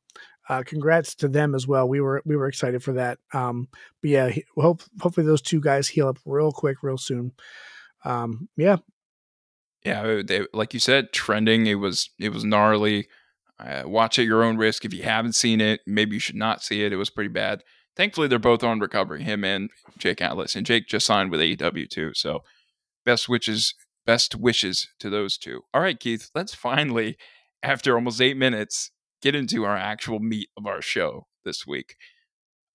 uh, 0.48 0.64
congrats 0.66 1.16
to 1.16 1.28
them 1.28 1.56
as 1.56 1.68
well. 1.68 1.88
We 1.88 2.02
were 2.02 2.22
we 2.26 2.36
were 2.36 2.48
excited 2.48 2.84
for 2.84 2.94
that. 2.94 3.20
Um, 3.34 3.68
but 4.02 4.10
yeah, 4.10 4.32
hope 4.56 4.84
hopefully 5.00 5.26
those 5.26 5.42
two 5.42 5.60
guys 5.60 5.88
heal 5.88 6.08
up 6.08 6.20
real 6.26 6.52
quick, 6.52 6.84
real 6.84 6.98
soon 6.98 7.32
um, 8.06 8.48
yeah, 8.56 8.78
yeah, 9.84 10.02
uh, 10.02 10.24
they, 10.26 10.46
like 10.54 10.74
you 10.74 10.80
said, 10.80 11.12
trending. 11.12 11.68
It 11.68 11.76
was 11.76 12.10
it 12.20 12.30
was 12.30 12.46
gnarly. 12.46 13.08
Uh, 13.58 13.84
watch 13.86 14.20
at 14.20 14.26
your 14.26 14.44
own 14.44 14.58
risk. 14.58 14.84
If 14.84 14.94
you 14.94 15.04
haven't 15.04 15.34
seen 15.34 15.62
it, 15.62 15.80
maybe 15.88 16.16
you 16.16 16.20
should 16.20 16.36
not 16.36 16.62
see 16.62 16.84
it. 16.84 16.92
It 16.92 16.98
was 16.98 17.10
pretty 17.10 17.30
bad. 17.30 17.64
Thankfully, 17.96 18.28
they're 18.28 18.40
both 18.40 18.64
on 18.64 18.80
recovery. 18.80 19.24
Him 19.24 19.44
and 19.44 19.70
Jake 19.98 20.22
Atlas, 20.22 20.56
and 20.56 20.66
Jake 20.66 20.88
just 20.88 21.06
signed 21.06 21.32
with 21.32 21.40
AEW 21.40 21.90
too. 21.90 22.12
So, 22.14 22.44
best 23.06 23.30
wishes, 23.30 23.74
best 24.06 24.36
wishes 24.36 24.88
to 25.00 25.10
those 25.10 25.38
two. 25.38 25.62
All 25.74 25.82
right, 25.82 26.00
Keith. 26.00 26.30
Let's 26.36 26.54
finally, 26.54 27.18
after 27.64 27.96
almost 27.96 28.22
eight 28.22 28.38
minutes, 28.38 28.92
get 29.22 29.36
into 29.36 29.64
our 29.64 29.78
actual 29.78 30.20
meat 30.20 30.50
of 30.58 30.66
our 30.66 30.82
show 30.82 31.28
this 31.46 31.66
week. 31.66 31.96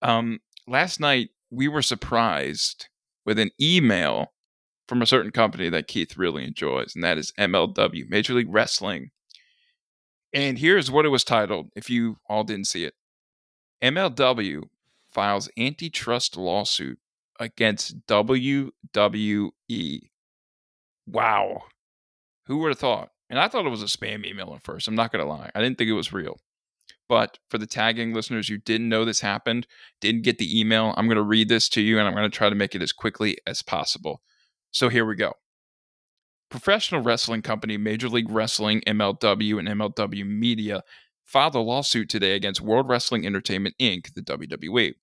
Um, 0.02 0.40
last 0.66 1.00
night 1.00 1.30
we 1.50 1.68
were 1.68 1.82
surprised 1.82 2.88
with 3.26 3.38
an 3.38 3.50
email 3.60 4.32
from 4.88 5.02
a 5.02 5.06
certain 5.06 5.30
company 5.30 5.68
that 5.68 5.86
Keith 5.86 6.16
really 6.16 6.44
enjoys, 6.44 6.94
and 6.94 7.04
that 7.04 7.18
is 7.18 7.32
MLW, 7.38 8.08
Major 8.08 8.34
League 8.34 8.52
Wrestling. 8.52 9.10
And 10.32 10.58
here's 10.58 10.90
what 10.90 11.04
it 11.04 11.10
was 11.10 11.24
titled, 11.24 11.68
if 11.76 11.90
you 11.90 12.16
all 12.28 12.44
didn't 12.44 12.66
see 12.66 12.84
it 12.84 12.94
MLW 13.82 14.62
files 15.12 15.48
antitrust 15.56 16.36
lawsuit 16.36 16.98
against 17.38 18.06
WWE. 18.06 19.50
Wow. 21.06 21.62
Who 22.46 22.58
would 22.58 22.68
have 22.70 22.78
thought? 22.78 23.10
And 23.28 23.38
I 23.38 23.48
thought 23.48 23.66
it 23.66 23.70
was 23.70 23.82
a 23.82 23.86
spam 23.86 24.26
email 24.26 24.52
at 24.54 24.62
first. 24.62 24.88
I'm 24.88 24.94
not 24.94 25.12
going 25.12 25.24
to 25.24 25.30
lie. 25.30 25.50
I 25.54 25.60
didn't 25.60 25.78
think 25.78 25.88
it 25.88 25.94
was 25.94 26.12
real. 26.12 26.38
But 27.08 27.38
for 27.48 27.58
the 27.58 27.66
tagging 27.66 28.14
listeners 28.14 28.48
who 28.48 28.58
didn't 28.58 28.88
know 28.88 29.04
this 29.04 29.20
happened, 29.20 29.66
didn't 30.00 30.22
get 30.22 30.38
the 30.38 30.60
email, 30.60 30.94
I'm 30.96 31.06
going 31.06 31.16
to 31.16 31.22
read 31.22 31.48
this 31.48 31.68
to 31.70 31.80
you 31.80 31.98
and 31.98 32.06
I'm 32.06 32.14
going 32.14 32.30
to 32.30 32.36
try 32.36 32.48
to 32.48 32.54
make 32.54 32.74
it 32.74 32.82
as 32.82 32.92
quickly 32.92 33.36
as 33.46 33.62
possible. 33.62 34.22
So 34.70 34.88
here 34.88 35.04
we 35.04 35.16
go. 35.16 35.32
Professional 36.50 37.02
wrestling 37.02 37.42
company 37.42 37.76
Major 37.76 38.08
League 38.08 38.30
Wrestling, 38.30 38.82
MLW, 38.86 39.58
and 39.58 39.68
MLW 39.68 40.26
Media 40.26 40.82
filed 41.30 41.54
a 41.54 41.60
lawsuit 41.60 42.08
today 42.08 42.34
against 42.34 42.60
World 42.60 42.88
Wrestling 42.88 43.24
Entertainment 43.24 43.76
Inc., 43.80 44.12
the 44.14 44.22
WWE. 44.22 44.94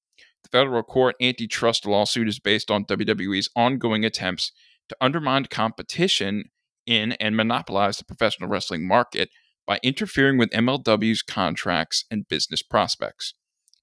The 0.44 0.50
federal 0.50 0.84
court 0.84 1.16
antitrust 1.22 1.86
lawsuit 1.86 2.28
is 2.28 2.40
based 2.40 2.70
on 2.70 2.84
WWE's 2.84 3.50
ongoing 3.56 4.04
attempts 4.04 4.52
to 4.90 4.98
undermine 5.00 5.46
competition 5.46 6.46
in 6.86 7.14
and 7.14 7.38
monopolize 7.38 7.98
the 7.98 8.04
professional 8.04 8.50
wrestling 8.50 8.86
market 8.86 9.30
by 9.66 9.80
interfering 9.84 10.38
with 10.38 10.50
MLW's 10.52 11.22
contracts 11.22 12.04
and 12.12 12.28
business 12.28 12.62
prospects. 12.62 13.34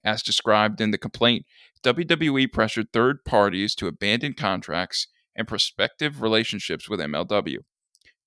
As 0.05 0.23
described 0.23 0.83
in 0.83 0.91
the 0.91 0.99
complaint, 0.99 1.47
WWE 1.83 2.53
pressured 2.53 2.93
third 2.93 3.25
parties 3.25 3.75
to 3.77 3.87
abandon 3.87 4.35
contracts 4.35 5.07
and 5.35 5.49
prospective 5.49 6.21
relationships 6.21 6.91
with 6.91 7.01
MLW. 7.01 7.61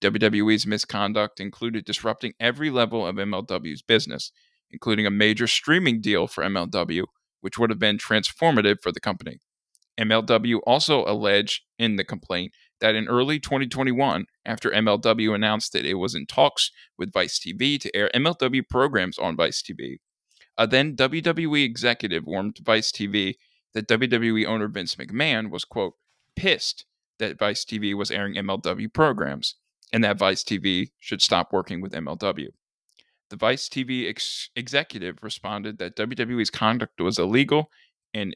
WWE's 0.01 0.67
misconduct 0.67 1.39
included 1.39 1.85
disrupting 1.85 2.33
every 2.39 2.69
level 2.69 3.05
of 3.05 3.15
MLW's 3.15 3.81
business, 3.81 4.31
including 4.71 5.05
a 5.05 5.11
major 5.11 5.47
streaming 5.47 6.01
deal 6.01 6.27
for 6.27 6.43
MLW, 6.43 7.03
which 7.41 7.57
would 7.57 7.69
have 7.69 7.79
been 7.79 7.97
transformative 7.97 8.81
for 8.81 8.91
the 8.91 8.99
company. 8.99 9.39
MLW 9.99 10.59
also 10.67 11.03
alleged 11.05 11.63
in 11.79 11.95
the 11.95 12.03
complaint 12.03 12.53
that 12.79 12.93
in 12.93 13.07
early 13.07 13.39
2021, 13.39 14.27
after 14.45 14.69
MLW 14.69 15.33
announced 15.33 15.73
that 15.73 15.85
it 15.85 15.95
was 15.95 16.13
in 16.13 16.27
talks 16.27 16.71
with 16.97 17.11
Vice 17.11 17.39
TV 17.39 17.79
to 17.79 17.95
air 17.95 18.11
MLW 18.13 18.67
programs 18.69 19.17
on 19.17 19.35
Vice 19.35 19.63
TV, 19.63 19.97
a 20.57 20.67
then 20.67 20.95
WWE 20.95 21.63
executive 21.63 22.25
warned 22.25 22.59
Vice 22.63 22.91
TV 22.91 23.35
that 23.73 23.87
WWE 23.87 24.45
owner 24.45 24.67
Vince 24.67 24.95
McMahon 24.95 25.49
was, 25.49 25.65
quote, 25.65 25.95
pissed 26.35 26.85
that 27.17 27.39
Vice 27.39 27.65
TV 27.65 27.95
was 27.95 28.11
airing 28.11 28.35
MLW 28.35 28.93
programs 28.93 29.55
and 29.93 30.03
that 30.03 30.17
Vice 30.17 30.43
TV 30.43 30.91
should 30.99 31.21
stop 31.21 31.53
working 31.53 31.81
with 31.81 31.93
MLW. 31.93 32.47
The 33.29 33.35
Vice 33.35 33.67
TV 33.67 34.09
ex- 34.09 34.49
executive 34.55 35.17
responded 35.21 35.79
that 35.79 35.95
WWE's 35.95 36.49
conduct 36.49 36.99
was 37.01 37.19
illegal 37.19 37.69
and 38.13 38.35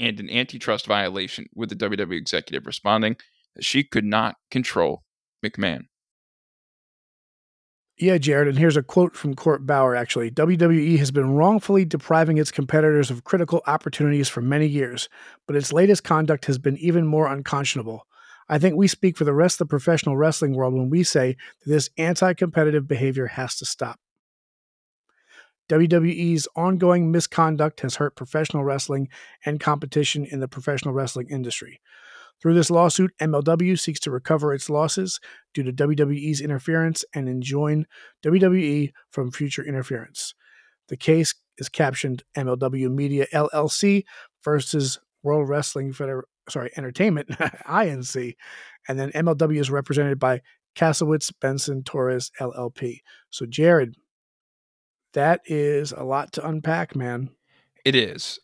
and 0.00 0.18
an 0.18 0.30
antitrust 0.30 0.86
violation, 0.86 1.46
with 1.54 1.68
the 1.68 1.76
WWE 1.76 2.16
executive 2.16 2.66
responding 2.66 3.16
that 3.54 3.64
she 3.64 3.84
could 3.84 4.04
not 4.04 4.36
control 4.50 5.04
McMahon. 5.44 5.82
Yeah, 7.98 8.18
Jared, 8.18 8.48
and 8.48 8.58
here's 8.58 8.76
a 8.76 8.82
quote 8.82 9.14
from 9.14 9.34
Court 9.34 9.66
Bauer 9.66 9.94
actually. 9.94 10.30
WWE 10.30 10.98
has 10.98 11.10
been 11.10 11.34
wrongfully 11.34 11.84
depriving 11.84 12.38
its 12.38 12.50
competitors 12.50 13.10
of 13.10 13.24
critical 13.24 13.62
opportunities 13.66 14.28
for 14.28 14.40
many 14.40 14.66
years, 14.66 15.08
but 15.46 15.54
its 15.56 15.72
latest 15.72 16.02
conduct 16.02 16.46
has 16.46 16.58
been 16.58 16.76
even 16.78 17.06
more 17.06 17.28
unconscionable. 17.28 18.06
I 18.48 18.58
think 18.58 18.76
we 18.76 18.88
speak 18.88 19.16
for 19.16 19.24
the 19.24 19.34
rest 19.34 19.60
of 19.60 19.68
the 19.68 19.70
professional 19.70 20.16
wrestling 20.16 20.54
world 20.54 20.74
when 20.74 20.90
we 20.90 21.02
say 21.02 21.36
that 21.64 21.70
this 21.70 21.90
anti 21.96 22.34
competitive 22.34 22.86
behavior 22.86 23.26
has 23.26 23.56
to 23.56 23.64
stop. 23.64 23.98
WWE's 25.68 26.48
ongoing 26.54 27.10
misconduct 27.10 27.80
has 27.80 27.96
hurt 27.96 28.16
professional 28.16 28.64
wrestling 28.64 29.08
and 29.46 29.60
competition 29.60 30.26
in 30.26 30.40
the 30.40 30.48
professional 30.48 30.92
wrestling 30.92 31.28
industry. 31.30 31.80
Through 32.42 32.54
this 32.54 32.70
lawsuit, 32.70 33.12
MLW 33.20 33.78
seeks 33.78 34.00
to 34.00 34.10
recover 34.10 34.52
its 34.52 34.68
losses 34.68 35.20
due 35.54 35.62
to 35.62 35.72
WWE's 35.72 36.40
interference 36.40 37.04
and 37.14 37.28
enjoin 37.28 37.86
WWE 38.24 38.92
from 39.10 39.30
future 39.30 39.64
interference. 39.64 40.34
The 40.88 40.96
case 40.96 41.34
is 41.58 41.68
captioned 41.68 42.24
MLW 42.36 42.92
Media 42.92 43.26
LLC 43.32 44.04
versus 44.44 44.98
World 45.22 45.48
Wrestling 45.48 45.92
Feder- 45.92 46.26
sorry, 46.48 46.70
Entertainment 46.76 47.28
INC, 47.68 48.34
and 48.88 48.98
then 48.98 49.10
MLW 49.12 49.60
is 49.60 49.70
represented 49.70 50.18
by 50.18 50.40
Kasowitz 50.76 51.32
Benson 51.40 51.82
Torres 51.82 52.30
LLP. 52.40 53.00
So 53.30 53.46
Jared, 53.46 53.94
that 55.14 55.40
is 55.46 55.92
a 55.92 56.04
lot 56.04 56.32
to 56.32 56.46
unpack, 56.46 56.96
man. 56.96 57.30
It 57.84 57.94
is. 57.94 58.38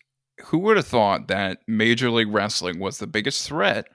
Who 0.46 0.58
would 0.58 0.76
have 0.76 0.86
thought 0.86 1.28
that 1.28 1.58
Major 1.66 2.10
League 2.10 2.32
Wrestling 2.32 2.78
was 2.78 2.98
the 2.98 3.06
biggest 3.06 3.46
threat 3.46 3.86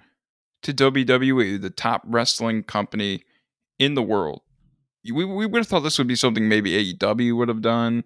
to 0.63 0.74
WWE, 0.74 1.62
the 1.62 1.69
top 1.69 2.03
wrestling 2.05 2.63
company 2.63 3.24
in 3.79 3.93
the 3.93 4.03
world? 4.03 4.41
We, 5.05 5.25
we 5.25 5.45
would 5.45 5.60
have 5.60 5.67
thought 5.67 5.81
this 5.81 5.98
would 5.98 6.07
be 6.07 6.15
something 6.15 6.48
maybe 6.48 6.93
AEW 6.93 7.36
would 7.38 7.50
have 7.50 7.62
done 7.62 8.03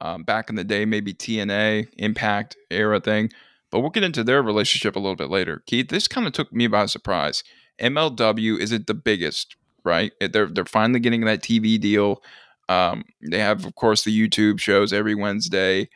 um, 0.00 0.22
back 0.22 0.48
in 0.48 0.56
the 0.56 0.64
day, 0.64 0.84
maybe 0.84 1.12
TNA, 1.12 1.88
Impact 1.98 2.56
era 2.70 3.00
thing. 3.00 3.30
But 3.70 3.80
we'll 3.80 3.90
get 3.90 4.02
into 4.02 4.24
their 4.24 4.42
relationship 4.42 4.96
a 4.96 4.98
little 4.98 5.16
bit 5.16 5.30
later. 5.30 5.62
Keith, 5.66 5.88
this 5.88 6.08
kind 6.08 6.26
of 6.26 6.32
took 6.32 6.52
me 6.52 6.66
by 6.66 6.86
surprise. 6.86 7.44
MLW 7.80 8.58
isn't 8.58 8.86
the 8.86 8.94
biggest, 8.94 9.56
right? 9.84 10.12
They're 10.20 10.46
they're 10.46 10.64
finally 10.64 11.00
getting 11.00 11.24
that 11.24 11.42
TV 11.42 11.80
deal. 11.80 12.22
Um, 12.68 13.04
they 13.20 13.38
have, 13.38 13.64
of 13.64 13.74
course, 13.74 14.04
the 14.04 14.16
YouTube 14.16 14.60
shows 14.60 14.92
every 14.92 15.14
Wednesday. 15.14 15.88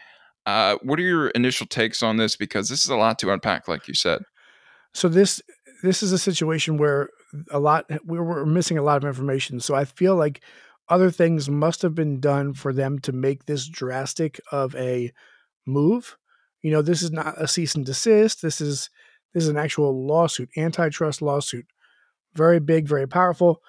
Uh, 0.47 0.77
what 0.83 0.99
are 0.99 1.03
your 1.03 1.29
initial 1.29 1.67
takes 1.67 2.03
on 2.03 2.17
this? 2.17 2.37
Because 2.37 2.69
this 2.69 2.85
is 2.85 2.91
a 2.91 2.97
lot 2.97 3.19
to 3.21 3.33
unpack, 3.33 3.69
like 3.69 3.89
you 3.89 3.95
said. 3.95 4.23
So 4.93 5.09
this 5.09 5.41
this 5.83 6.03
is 6.03 6.13
a 6.13 6.19
situation 6.19 6.77
where 6.77 7.11
a 7.51 7.59
lot 7.59 7.87
we're, 8.05 8.23
we're 8.23 8.47
missing 8.47 8.79
a 8.79 8.83
lot 8.83 8.97
of 8.97 9.05
information. 9.05 9.61
So 9.61 9.75
I 9.75 9.85
feel 9.85 10.17
like 10.17 10.41
other 10.89 11.11
things 11.11 11.49
must 11.49 11.83
have 11.83 11.95
been 11.95 12.21
done 12.21 12.55
for 12.55 12.73
them 12.73 12.99
to 13.01 13.13
make 13.13 13.47
this 13.47 13.67
drastic 13.67 14.41
of 14.53 14.75
a 14.77 15.13
move. 15.67 16.17
You 16.65 16.71
know, 16.71 16.81
this 16.81 17.03
is 17.03 17.13
not 17.13 17.35
a 17.37 17.47
cease 17.47 17.75
and 17.75 17.85
desist. 17.85 18.41
This 18.41 18.63
is 18.63 18.89
this 19.35 19.43
is 19.43 19.51
an 19.51 19.59
actual 19.59 20.07
lawsuit, 20.07 20.49
antitrust 20.57 21.21
lawsuit. 21.21 21.67
Very 22.35 22.59
big, 22.59 22.89
very 22.89 23.07
powerful. 23.07 23.61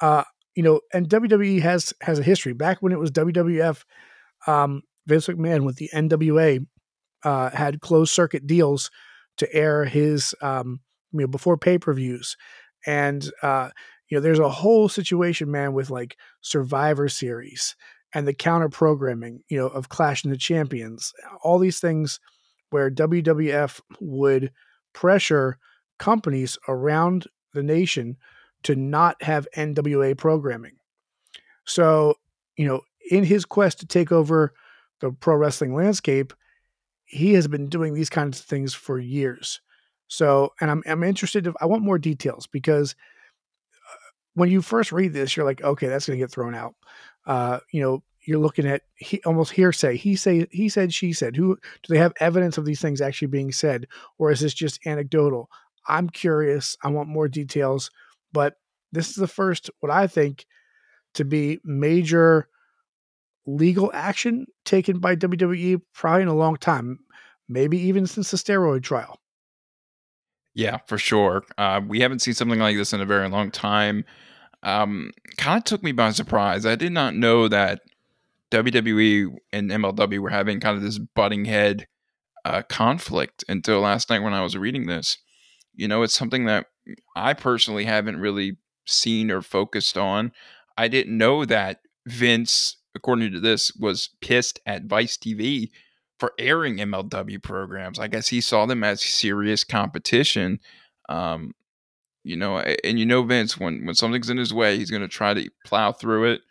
Uh, 0.00 0.24
you 0.56 0.64
know, 0.64 0.80
and 0.92 1.08
WWE 1.08 1.62
has 1.62 1.94
has 2.00 2.18
a 2.18 2.24
history. 2.24 2.52
Back 2.52 2.78
when 2.82 2.90
it 2.90 2.98
was 2.98 3.12
WWF, 3.12 3.84
um, 4.48 4.82
Vince 5.06 5.28
McMahon 5.28 5.64
with 5.64 5.76
the 5.76 5.88
NWA 5.94 6.66
uh, 7.22 7.50
had 7.50 7.80
closed 7.80 8.12
circuit 8.12 8.44
deals 8.44 8.90
to 9.36 9.54
air 9.54 9.84
his, 9.84 10.34
um, 10.42 10.80
you 11.12 11.20
know, 11.20 11.28
before 11.28 11.56
pay 11.56 11.78
per 11.78 11.94
views, 11.94 12.36
and 12.84 13.30
uh, 13.44 13.70
you 14.08 14.16
know, 14.16 14.20
there's 14.20 14.40
a 14.40 14.50
whole 14.50 14.88
situation, 14.88 15.48
man, 15.48 15.74
with 15.74 15.90
like 15.90 16.16
Survivor 16.40 17.08
Series 17.08 17.76
and 18.12 18.26
the 18.26 18.34
counter 18.34 18.68
programming, 18.68 19.42
you 19.48 19.56
know, 19.56 19.68
of 19.68 19.88
Clash 19.88 20.24
of 20.24 20.30
the 20.30 20.36
Champions, 20.36 21.12
all 21.42 21.60
these 21.60 21.78
things 21.80 22.18
where 22.72 22.90
WWF 22.90 23.80
would 24.00 24.52
pressure 24.92 25.58
companies 25.98 26.58
around 26.68 27.26
the 27.52 27.62
nation 27.62 28.16
to 28.64 28.74
not 28.74 29.22
have 29.22 29.48
NWA 29.56 30.16
programming. 30.16 30.76
So, 31.64 32.16
you 32.56 32.66
know, 32.66 32.82
in 33.10 33.24
his 33.24 33.44
quest 33.44 33.80
to 33.80 33.86
take 33.86 34.12
over 34.12 34.54
the 35.00 35.10
pro 35.12 35.36
wrestling 35.36 35.74
landscape, 35.74 36.32
he 37.04 37.34
has 37.34 37.46
been 37.46 37.68
doing 37.68 37.94
these 37.94 38.10
kinds 38.10 38.40
of 38.40 38.46
things 38.46 38.72
for 38.72 38.98
years. 38.98 39.60
So, 40.08 40.52
and 40.60 40.70
I'm 40.70 40.82
I'm 40.86 41.02
interested. 41.02 41.48
I 41.60 41.66
want 41.66 41.82
more 41.82 41.98
details 41.98 42.46
because 42.46 42.94
uh, 43.90 43.96
when 44.34 44.50
you 44.50 44.62
first 44.62 44.92
read 44.92 45.12
this, 45.12 45.36
you're 45.36 45.46
like, 45.46 45.62
okay, 45.62 45.88
that's 45.88 46.06
going 46.06 46.18
to 46.18 46.22
get 46.22 46.30
thrown 46.30 46.54
out. 46.54 46.74
Uh, 47.26 47.60
you 47.72 47.80
know, 47.80 48.02
you're 48.24 48.38
looking 48.38 48.66
at 48.66 48.82
he, 48.94 49.20
almost 49.24 49.52
hearsay. 49.52 49.96
He 49.96 50.16
say 50.16 50.46
he 50.50 50.68
said, 50.68 50.94
she 50.94 51.12
said. 51.12 51.36
Who 51.36 51.56
do 51.56 51.94
they 51.94 51.98
have 51.98 52.12
evidence 52.20 52.58
of 52.58 52.64
these 52.64 52.80
things 52.80 53.00
actually 53.00 53.28
being 53.28 53.52
said, 53.52 53.86
or 54.18 54.30
is 54.30 54.40
this 54.40 54.54
just 54.54 54.84
anecdotal? 54.86 55.48
I'm 55.86 56.08
curious. 56.08 56.76
I 56.82 56.88
want 56.88 57.08
more 57.08 57.28
details. 57.28 57.90
But 58.32 58.54
this 58.92 59.08
is 59.08 59.16
the 59.16 59.26
first, 59.26 59.70
what 59.80 59.90
I 59.90 60.06
think 60.06 60.46
to 61.14 61.24
be 61.24 61.60
major 61.64 62.48
legal 63.46 63.90
action 63.92 64.46
taken 64.64 64.98
by 64.98 65.16
WWE 65.16 65.80
probably 65.94 66.22
in 66.22 66.28
a 66.28 66.34
long 66.34 66.56
time, 66.56 67.00
maybe 67.48 67.78
even 67.78 68.06
since 68.06 68.30
the 68.30 68.36
steroid 68.36 68.82
trial. 68.82 69.18
Yeah, 70.54 70.78
for 70.86 70.98
sure. 70.98 71.44
Uh, 71.58 71.80
we 71.86 72.00
haven't 72.00 72.20
seen 72.20 72.34
something 72.34 72.60
like 72.60 72.76
this 72.76 72.92
in 72.92 73.00
a 73.00 73.06
very 73.06 73.28
long 73.28 73.50
time. 73.50 74.04
Um, 74.62 75.10
kind 75.38 75.58
of 75.58 75.64
took 75.64 75.82
me 75.82 75.92
by 75.92 76.12
surprise. 76.12 76.66
I 76.66 76.76
did 76.76 76.92
not 76.92 77.14
know 77.14 77.48
that 77.48 77.80
WWE 78.52 79.34
and 79.52 79.70
MLW 79.70 80.18
were 80.18 80.30
having 80.30 80.60
kind 80.60 80.76
of 80.76 80.82
this 80.82 80.98
butting 80.98 81.46
head 81.46 81.86
uh, 82.44 82.62
conflict 82.68 83.44
until 83.48 83.80
last 83.80 84.10
night 84.10 84.22
when 84.22 84.34
I 84.34 84.42
was 84.42 84.56
reading 84.56 84.86
this. 84.86 85.18
You 85.74 85.88
know, 85.88 86.02
it's 86.02 86.16
something 86.16 86.44
that 86.44 86.66
I 87.16 87.32
personally 87.32 87.84
haven't 87.84 88.20
really 88.20 88.58
seen 88.86 89.30
or 89.30 89.40
focused 89.40 89.96
on. 89.96 90.32
I 90.76 90.88
didn't 90.88 91.16
know 91.16 91.44
that 91.46 91.80
Vince, 92.06 92.76
according 92.94 93.32
to 93.32 93.40
this, 93.40 93.72
was 93.74 94.10
pissed 94.20 94.60
at 94.66 94.84
Vice 94.84 95.16
TV 95.16 95.70
for 96.18 96.32
airing 96.38 96.76
MLW 96.76 97.42
programs. 97.42 97.98
I 97.98 98.08
guess 98.08 98.28
he 98.28 98.40
saw 98.40 98.66
them 98.66 98.84
as 98.84 99.00
serious 99.00 99.64
competition. 99.64 100.60
Um, 101.08 101.52
you 102.22 102.36
know, 102.36 102.58
and 102.58 102.98
you 102.98 103.06
know 103.06 103.22
Vince 103.22 103.58
when 103.58 103.86
when 103.86 103.94
something's 103.94 104.30
in 104.30 104.36
his 104.36 104.52
way, 104.52 104.76
he's 104.76 104.90
going 104.90 105.02
to 105.02 105.08
try 105.08 105.32
to 105.32 105.50
plow 105.64 105.92
through 105.92 106.32
it 106.32 106.42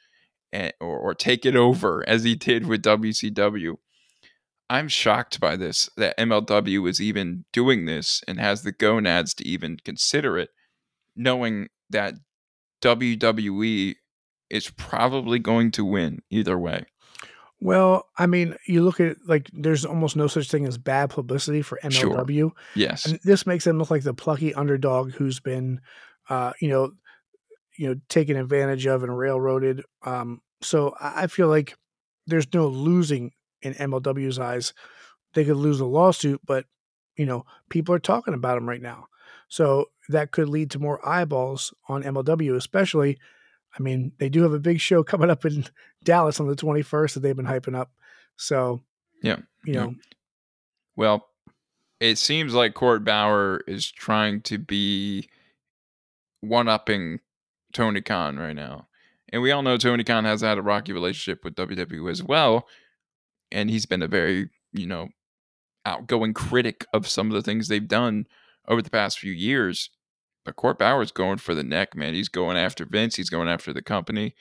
and, 0.52 0.74
or, 0.80 0.98
or 0.98 1.14
take 1.14 1.46
it 1.46 1.56
over 1.56 2.04
as 2.08 2.24
he 2.24 2.36
did 2.36 2.68
with 2.68 2.84
WCW. 2.84 3.76
I'm 4.70 4.88
shocked 4.88 5.42
by 5.42 5.58
this 5.58 5.90
that 5.98 6.18
MLW 6.18 6.90
is 6.90 7.02
even 7.02 7.44
doing 7.52 7.86
this 7.86 8.24
and 8.26 8.40
has 8.40 8.64
the 8.64 8.72
gonads 8.72 9.34
to 9.36 9.48
even 9.48 9.78
consider 9.84 10.38
it, 10.38 10.50
knowing 11.14 11.68
that 11.90 12.14
WWE 12.82 13.96
is 14.50 14.70
probably 14.70 15.40
going 15.40 15.72
to 15.72 15.84
win 15.84 16.22
either 16.30 16.58
way. 16.58 16.86
Well, 17.60 18.08
I 18.18 18.26
mean, 18.26 18.56
you 18.66 18.82
look 18.82 19.00
at 19.00 19.18
like 19.28 19.50
there's 19.54 19.86
almost 19.86 20.16
no 20.16 20.28
such 20.28 20.50
thing 20.50 20.66
as 20.66 20.80
bad 20.80 21.12
publicity 21.12 21.62
for 21.62 21.80
MLW. 21.84 22.40
Sure. 22.40 22.52
Yes, 22.76 23.06
and 23.06 23.20
this 23.24 23.46
makes 23.46 23.66
them 23.66 23.78
look 23.78 23.92
like 23.92 24.04
the 24.04 24.16
plucky 24.16 24.54
underdog 24.56 25.12
who's 25.12 25.40
been, 25.40 25.80
uh, 26.30 26.54
you 26.60 26.70
know, 26.70 26.92
you 27.82 27.88
know, 27.88 28.00
taken 28.10 28.38
advantage 28.38 28.86
of 28.86 29.02
and 29.02 29.18
railroaded. 29.18 29.84
Um, 30.04 30.40
so 30.62 30.94
I 31.02 31.26
feel 31.26 31.48
like 31.48 31.76
there's 32.28 32.54
no 32.54 32.68
losing 32.68 33.32
in 33.64 33.74
MLW's 33.74 34.38
eyes 34.38 34.74
they 35.34 35.46
could 35.46 35.58
lose 35.58 35.80
a 35.80 35.86
lawsuit, 35.86 36.42
but 36.46 36.66
you 37.16 37.26
know, 37.26 37.44
people 37.70 37.96
are 37.96 38.00
talking 38.00 38.36
about 38.36 38.56
them 38.56 38.70
right 38.70 38.82
now. 38.82 39.08
So 39.48 39.90
that 40.10 40.30
could 40.30 40.48
lead 40.48 40.70
to 40.72 40.80
more 40.80 41.06
eyeballs 41.08 41.74
on 41.90 42.04
MLW, 42.04 42.56
especially. 42.56 43.18
I 43.78 43.82
mean, 43.82 44.12
they 44.20 44.30
do 44.30 44.44
have 44.44 44.54
a 44.54 44.60
big 44.60 44.80
show 44.80 45.04
coming 45.12 45.32
up 45.32 45.44
in 45.46 45.66
Dallas 46.04 46.40
on 46.40 46.48
the 46.48 46.56
21st 46.56 47.16
that 47.16 47.20
they've 47.22 47.36
been 47.36 47.48
hyping 47.48 47.76
up. 47.76 47.90
So, 48.38 48.82
yeah, 49.24 49.38
you 49.66 49.74
know, 49.74 49.88
yeah. 49.88 49.96
well, 50.96 51.28
it 52.00 52.20
seems 52.20 52.54
like 52.54 52.76
Court 52.76 53.04
Bauer 53.04 53.64
is 53.68 53.90
trying 53.90 54.42
to 54.42 54.60
be 54.60 55.30
one 56.42 56.68
upping 56.68 57.20
Tony 57.74 58.02
Khan 58.02 58.38
right 58.38 58.56
now. 58.56 58.88
And 59.32 59.42
we 59.42 59.52
all 59.52 59.62
know 59.62 59.78
Tony 59.78 60.04
Khan 60.04 60.26
has 60.26 60.42
had 60.42 60.58
a 60.58 60.62
rocky 60.62 60.92
relationship 60.92 61.44
with 61.44 61.56
WWE 61.56 62.10
as 62.10 62.24
well. 62.24 62.68
And 63.52 63.70
he's 63.70 63.86
been 63.86 64.02
a 64.02 64.08
very, 64.08 64.50
you 64.74 64.88
know, 64.88 65.10
outgoing 65.86 66.34
critic 66.34 66.86
of 66.94 67.08
some 67.08 67.28
of 67.28 67.34
the 67.34 67.42
things 67.42 67.68
they've 67.68 67.88
done 67.88 68.28
over 68.68 68.82
the 68.82 68.90
past 68.90 69.20
few 69.20 69.32
years. 69.32 69.90
But 70.44 70.56
Court 70.56 70.80
Bauer's 70.80 71.12
going 71.12 71.38
for 71.38 71.54
the 71.54 71.64
neck, 71.64 71.96
man. 71.96 72.14
He's 72.14 72.30
going 72.30 72.58
after 72.58 72.86
Vince. 72.86 73.16
He's 73.16 73.30
going 73.30 73.48
after 73.48 73.72
the 73.74 73.82
company. 73.82 74.36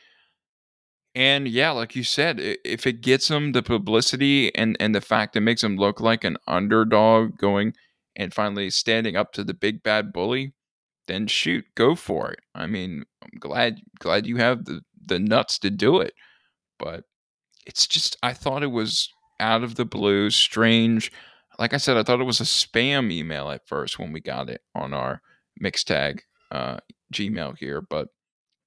And 1.14 1.48
yeah, 1.48 1.72
like 1.72 1.96
you 1.96 2.04
said, 2.04 2.38
if 2.40 2.86
it 2.86 3.00
gets 3.00 3.28
him 3.30 3.52
the 3.52 3.62
publicity 3.62 4.54
and 4.54 4.76
and 4.78 4.94
the 4.94 5.00
fact 5.00 5.36
it 5.36 5.40
makes 5.40 5.62
him 5.62 5.76
look 5.76 6.00
like 6.00 6.22
an 6.22 6.36
underdog 6.46 7.36
going 7.36 7.74
and 8.14 8.32
finally 8.32 8.70
standing 8.70 9.16
up 9.16 9.32
to 9.32 9.42
the 9.42 9.54
big 9.54 9.82
bad 9.82 10.12
bully, 10.12 10.52
then 11.10 11.26
shoot, 11.26 11.64
go 11.74 11.94
for 11.94 12.30
it. 12.30 12.40
I 12.54 12.66
mean, 12.66 13.04
I'm 13.22 13.38
glad 13.38 13.80
glad 13.98 14.26
you 14.26 14.36
have 14.36 14.64
the 14.64 14.82
the 15.04 15.18
nuts 15.18 15.58
to 15.60 15.70
do 15.70 16.00
it. 16.00 16.14
But 16.78 17.04
it's 17.66 17.86
just 17.86 18.16
I 18.22 18.32
thought 18.32 18.62
it 18.62 18.68
was 18.68 19.10
out 19.40 19.64
of 19.64 19.74
the 19.74 19.84
blue, 19.84 20.30
strange. 20.30 21.12
Like 21.58 21.74
I 21.74 21.78
said, 21.78 21.96
I 21.96 22.02
thought 22.02 22.20
it 22.20 22.24
was 22.24 22.40
a 22.40 22.44
spam 22.44 23.12
email 23.12 23.50
at 23.50 23.66
first 23.66 23.98
when 23.98 24.12
we 24.12 24.20
got 24.20 24.48
it 24.48 24.62
on 24.74 24.94
our 24.94 25.20
mix 25.58 25.84
tag 25.84 26.22
uh, 26.50 26.78
Gmail 27.12 27.58
here, 27.58 27.82
but 27.82 28.08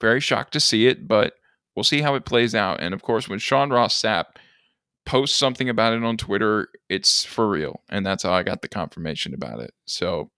very 0.02 0.20
shocked 0.20 0.54
to 0.54 0.60
see 0.60 0.88
it. 0.88 1.08
But 1.08 1.34
we'll 1.76 1.84
see 1.84 2.02
how 2.02 2.16
it 2.16 2.26
plays 2.26 2.54
out. 2.54 2.82
And 2.82 2.94
of 2.94 3.02
course, 3.02 3.30
when 3.30 3.40
Sean 3.40 3.72
Ross 3.72 4.00
Sapp 4.00 4.26
posts 5.06 5.38
something 5.38 5.70
about 5.70 5.94
it 5.94 6.04
on 6.04 6.18
Twitter, 6.18 6.68
it's 6.90 7.26
for 7.26 7.50
real. 7.50 7.82
And 7.90 8.06
that's 8.06 8.24
how 8.24 8.34
I 8.34 8.44
got 8.44 8.62
the 8.62 8.68
confirmation 8.68 9.34
about 9.34 9.60
it. 9.60 9.74
So 9.86 10.30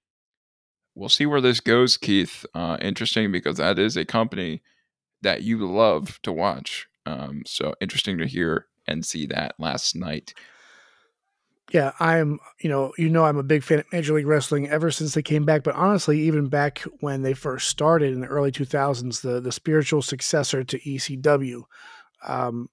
we'll 0.96 1.10
see 1.10 1.26
where 1.26 1.42
this 1.42 1.60
goes, 1.60 1.98
Keith. 1.98 2.46
Uh, 2.54 2.78
interesting 2.82 3.32
because 3.32 3.58
that 3.58 3.78
is 3.78 3.98
a 3.98 4.06
company 4.06 4.62
that 5.22 5.44
you 5.44 5.70
love 5.70 6.20
to 6.24 6.32
watch. 6.32 6.88
Um, 7.06 7.44
so 7.46 7.76
interesting 7.80 8.18
to 8.18 8.26
hear 8.26 8.68
and 8.88 9.06
see 9.06 9.26
that 9.28 9.56
last 9.60 9.96
night. 9.96 10.34
Yeah, 11.72 11.94
I'm, 12.00 12.40
you 12.62 12.70
know, 12.70 12.94
you 12.98 13.10
know, 13.10 13.26
I'm 13.26 13.38
a 13.38 13.44
big 13.44 13.64
fan 13.64 13.80
of 13.80 13.86
Major 13.92 14.14
League 14.14 14.28
Wrestling 14.28 14.70
ever 14.70 14.92
since 14.92 15.16
they 15.16 15.24
came 15.24 15.46
back. 15.46 15.64
But 15.64 15.76
honestly, 15.76 16.22
even 16.22 16.48
back 16.48 16.84
when 17.00 17.24
they 17.24 17.34
first 17.34 17.70
started 17.70 18.14
in 18.14 18.22
the 18.22 18.28
early 18.28 18.52
2000s, 18.52 19.22
the 19.22 19.42
the 19.42 19.52
spiritual 19.52 20.04
successor 20.04 20.64
to 20.64 20.80
ECW, 20.80 21.64
um, 22.26 22.70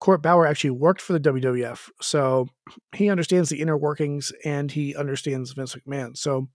Court 0.00 0.22
Bauer 0.22 0.46
actually 0.46 0.70
worked 0.70 1.02
for 1.02 1.12
the 1.12 1.20
WWF, 1.20 1.90
so 2.00 2.48
he 2.94 3.10
understands 3.10 3.50
the 3.50 3.60
inner 3.60 3.76
workings 3.76 4.32
and 4.44 4.72
he 4.72 4.96
understands 4.96 5.52
Vince 5.52 5.74
McMahon. 5.74 6.16
So 6.16 6.48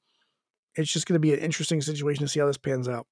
it's 0.76 0.92
just 0.92 1.08
going 1.08 1.16
to 1.16 1.20
be 1.20 1.34
an 1.34 1.40
interesting 1.40 1.82
situation 1.82 2.24
to 2.24 2.28
see 2.28 2.40
how 2.40 2.48
this 2.48 2.58
pans 2.58 2.88
out. 2.88 3.08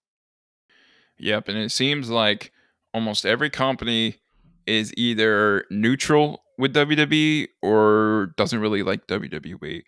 Yep, 1.20 1.50
and 1.50 1.58
it 1.58 1.72
seems 1.72 2.10
like 2.10 2.52
almost 2.94 3.26
every 3.26 3.50
company 3.50 4.18
is 4.66 4.94
either 4.98 5.66
neutral 5.70 6.44
with 6.58 6.74
WWE 6.74 7.48
or 7.62 8.34
doesn't 8.38 8.60
really 8.60 8.84
like 8.84 9.08
WWE, 9.08 9.84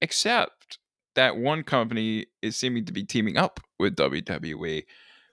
except 0.00 0.78
that 1.14 1.36
one 1.36 1.62
company 1.62 2.26
is 2.40 2.56
seeming 2.56 2.84
to 2.86 2.92
be 2.92 3.04
teaming 3.04 3.36
up 3.36 3.60
with 3.78 3.96
WWE. 3.96 4.84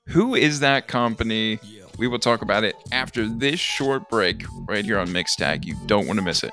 Who 0.07 0.35
is 0.35 0.59
that 0.59 0.87
company? 0.87 1.59
We 1.97 2.07
will 2.07 2.19
talk 2.19 2.41
about 2.41 2.63
it 2.63 2.75
after 2.91 3.27
this 3.27 3.59
short 3.59 4.09
break 4.09 4.43
right 4.67 4.83
here 4.83 4.97
on 4.97 5.07
Mixtag. 5.07 5.65
You 5.65 5.75
don't 5.85 6.07
want 6.07 6.19
to 6.19 6.25
miss 6.25 6.43
it. 6.43 6.51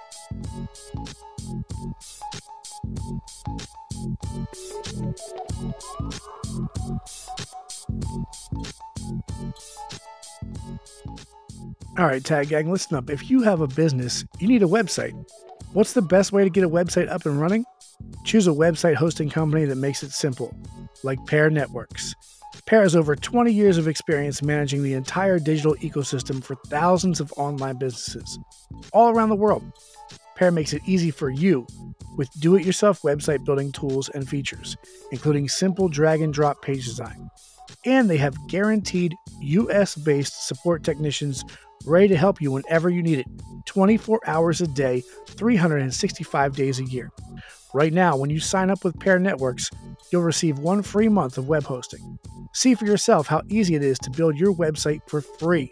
All 11.98 12.04
right, 12.04 12.22
Tag 12.22 12.48
Gang, 12.48 12.70
listen 12.70 12.96
up. 12.96 13.08
If 13.08 13.30
you 13.30 13.42
have 13.42 13.62
a 13.62 13.66
business, 13.66 14.24
you 14.38 14.48
need 14.48 14.62
a 14.62 14.66
website. 14.66 15.12
What's 15.72 15.94
the 15.94 16.02
best 16.02 16.30
way 16.30 16.44
to 16.44 16.50
get 16.50 16.64
a 16.64 16.68
website 16.68 17.08
up 17.08 17.24
and 17.24 17.40
running? 17.40 17.64
Choose 18.24 18.46
a 18.46 18.50
website 18.50 18.96
hosting 18.96 19.30
company 19.30 19.64
that 19.64 19.76
makes 19.76 20.02
it 20.02 20.12
simple, 20.12 20.54
like 21.02 21.24
Pair 21.26 21.48
Networks. 21.48 22.14
Pair 22.66 22.82
has 22.82 22.96
over 22.96 23.16
20 23.16 23.52
years 23.52 23.78
of 23.78 23.88
experience 23.88 24.42
managing 24.42 24.82
the 24.82 24.92
entire 24.92 25.38
digital 25.38 25.74
ecosystem 25.76 26.42
for 26.42 26.56
thousands 26.66 27.20
of 27.20 27.32
online 27.36 27.78
businesses 27.78 28.38
all 28.92 29.10
around 29.10 29.30
the 29.30 29.36
world. 29.36 29.62
Pair 30.36 30.50
makes 30.50 30.72
it 30.72 30.82
easy 30.86 31.10
for 31.10 31.30
you 31.30 31.66
with 32.16 32.30
do 32.40 32.56
it 32.56 32.64
yourself 32.64 33.02
website 33.02 33.44
building 33.44 33.72
tools 33.72 34.08
and 34.10 34.28
features, 34.28 34.76
including 35.10 35.48
simple 35.48 35.88
drag 35.88 36.20
and 36.22 36.32
drop 36.32 36.62
page 36.62 36.84
design. 36.84 37.30
And 37.84 38.08
they 38.08 38.16
have 38.18 38.36
guaranteed 38.48 39.14
US 39.40 39.94
based 39.96 40.46
support 40.46 40.82
technicians 40.84 41.44
ready 41.84 42.08
to 42.08 42.16
help 42.16 42.40
you 42.40 42.52
whenever 42.52 42.90
you 42.90 43.02
need 43.02 43.18
it 43.18 43.26
24 43.66 44.20
hours 44.26 44.60
a 44.60 44.66
day, 44.66 45.02
365 45.26 46.54
days 46.54 46.80
a 46.80 46.84
year. 46.84 47.10
Right 47.74 47.92
now, 47.92 48.16
when 48.16 48.30
you 48.30 48.40
sign 48.40 48.70
up 48.70 48.84
with 48.84 48.98
Pair 48.98 49.18
Networks, 49.18 49.70
you'll 50.10 50.22
receive 50.22 50.58
one 50.58 50.82
free 50.82 51.08
month 51.08 51.36
of 51.36 51.48
web 51.48 51.64
hosting. 51.64 52.18
See 52.54 52.74
for 52.74 52.86
yourself 52.86 53.26
how 53.26 53.42
easy 53.48 53.74
it 53.74 53.82
is 53.82 53.98
to 54.00 54.10
build 54.10 54.38
your 54.38 54.54
website 54.54 55.00
for 55.08 55.20
free. 55.20 55.70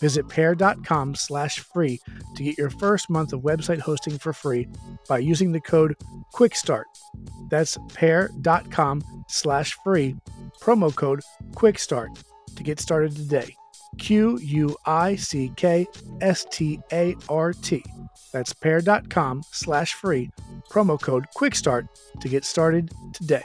Visit 0.00 0.28
pair.com 0.28 1.14
slash 1.14 1.60
free 1.60 2.00
to 2.36 2.42
get 2.42 2.56
your 2.58 2.70
first 2.70 3.10
month 3.10 3.32
of 3.32 3.42
website 3.42 3.80
hosting 3.80 4.18
for 4.18 4.32
free 4.32 4.68
by 5.08 5.18
using 5.18 5.52
the 5.52 5.60
code 5.60 5.94
QUICKSTART. 6.34 6.84
That's 7.50 7.76
pair.com 7.94 9.02
slash 9.28 9.76
free, 9.84 10.16
promo 10.60 10.94
code 10.94 11.20
QUICKSTART 11.52 12.22
to 12.56 12.62
get 12.62 12.80
started 12.80 13.14
today. 13.14 13.54
Q 13.98 14.38
U 14.38 14.76
I 14.86 15.16
C 15.16 15.52
K 15.56 15.86
S 16.20 16.46
T 16.50 16.80
A 16.92 17.14
R 17.28 17.52
T. 17.52 17.84
That's 18.32 18.52
pair.com 18.52 19.42
slash 19.50 19.94
free, 19.94 20.30
promo 20.70 21.00
code 21.00 21.26
QUICKSTART 21.36 21.88
to 22.20 22.28
get 22.28 22.44
started 22.44 22.90
today. 23.12 23.42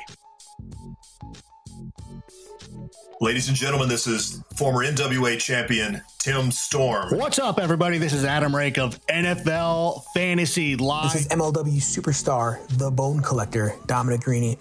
Ladies 3.22 3.48
and 3.48 3.56
gentlemen, 3.56 3.88
this 3.88 4.08
is 4.08 4.44
former 4.58 4.84
NWA 4.84 5.40
champion 5.40 6.02
Tim 6.20 6.52
Storm. 6.52 7.18
What's 7.18 7.40
up, 7.40 7.60
everybody? 7.60 7.98
This 7.98 8.12
is 8.12 8.26
Adam 8.26 8.54
Rank 8.54 8.78
of 8.78 9.00
NFL 9.08 10.04
Fantasy 10.14 10.76
Live. 10.76 11.14
This 11.14 11.22
is 11.22 11.28
MLW 11.30 11.78
superstar, 11.78 12.60
the 12.78 12.92
Bone 12.92 13.22
Collector, 13.22 13.74
Dominic 13.86 14.22
Garrini 14.22 14.58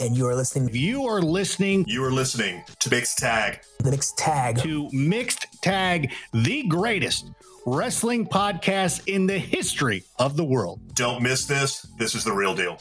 and 0.00 0.16
you 0.16 0.26
are 0.26 0.34
listening. 0.34 0.70
You 0.72 1.04
are 1.06 1.20
listening. 1.20 1.84
You 1.88 2.04
are 2.04 2.12
listening 2.12 2.62
to 2.78 2.90
Mixed 2.90 3.18
Tag. 3.18 3.60
The 3.80 3.90
Mixed 3.90 4.16
Tag. 4.16 4.58
To 4.58 4.88
Mixed 4.92 5.46
Tag, 5.60 6.12
the 6.32 6.62
greatest 6.68 7.30
wrestling 7.66 8.26
podcast 8.26 9.02
in 9.06 9.26
the 9.26 9.38
history 9.38 10.04
of 10.18 10.36
the 10.36 10.44
world. 10.44 10.80
Don't 10.94 11.22
miss 11.22 11.46
this. 11.46 11.82
This 11.98 12.14
is 12.14 12.24
the 12.24 12.32
real 12.32 12.54
deal. 12.54 12.78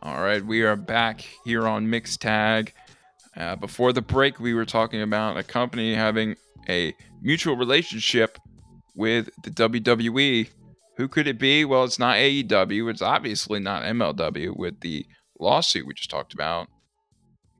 All 0.00 0.22
right, 0.22 0.44
we 0.44 0.62
are 0.62 0.76
back 0.76 1.26
here 1.44 1.66
on 1.66 1.90
Mixed 1.90 2.20
Tag. 2.20 2.72
Uh, 3.36 3.56
before 3.56 3.92
the 3.92 4.00
break, 4.00 4.38
we 4.38 4.54
were 4.54 4.64
talking 4.64 5.02
about 5.02 5.36
a 5.36 5.42
company 5.42 5.92
having 5.94 6.36
a 6.68 6.94
mutual 7.20 7.56
relationship 7.56 8.38
with 8.94 9.28
the 9.42 9.50
WWE 9.50 10.48
who 10.98 11.08
could 11.08 11.26
it 11.26 11.38
be? 11.38 11.64
Well, 11.64 11.82
it's 11.82 11.98
not 11.98 12.16
AEW. 12.16 12.90
It's 12.90 13.02
obviously 13.02 13.58
not 13.58 13.82
MLW 13.84 14.56
with 14.56 14.80
the 14.80 15.06
lawsuit 15.38 15.86
we 15.86 15.94
just 15.94 16.10
talked 16.10 16.34
about. 16.34 16.68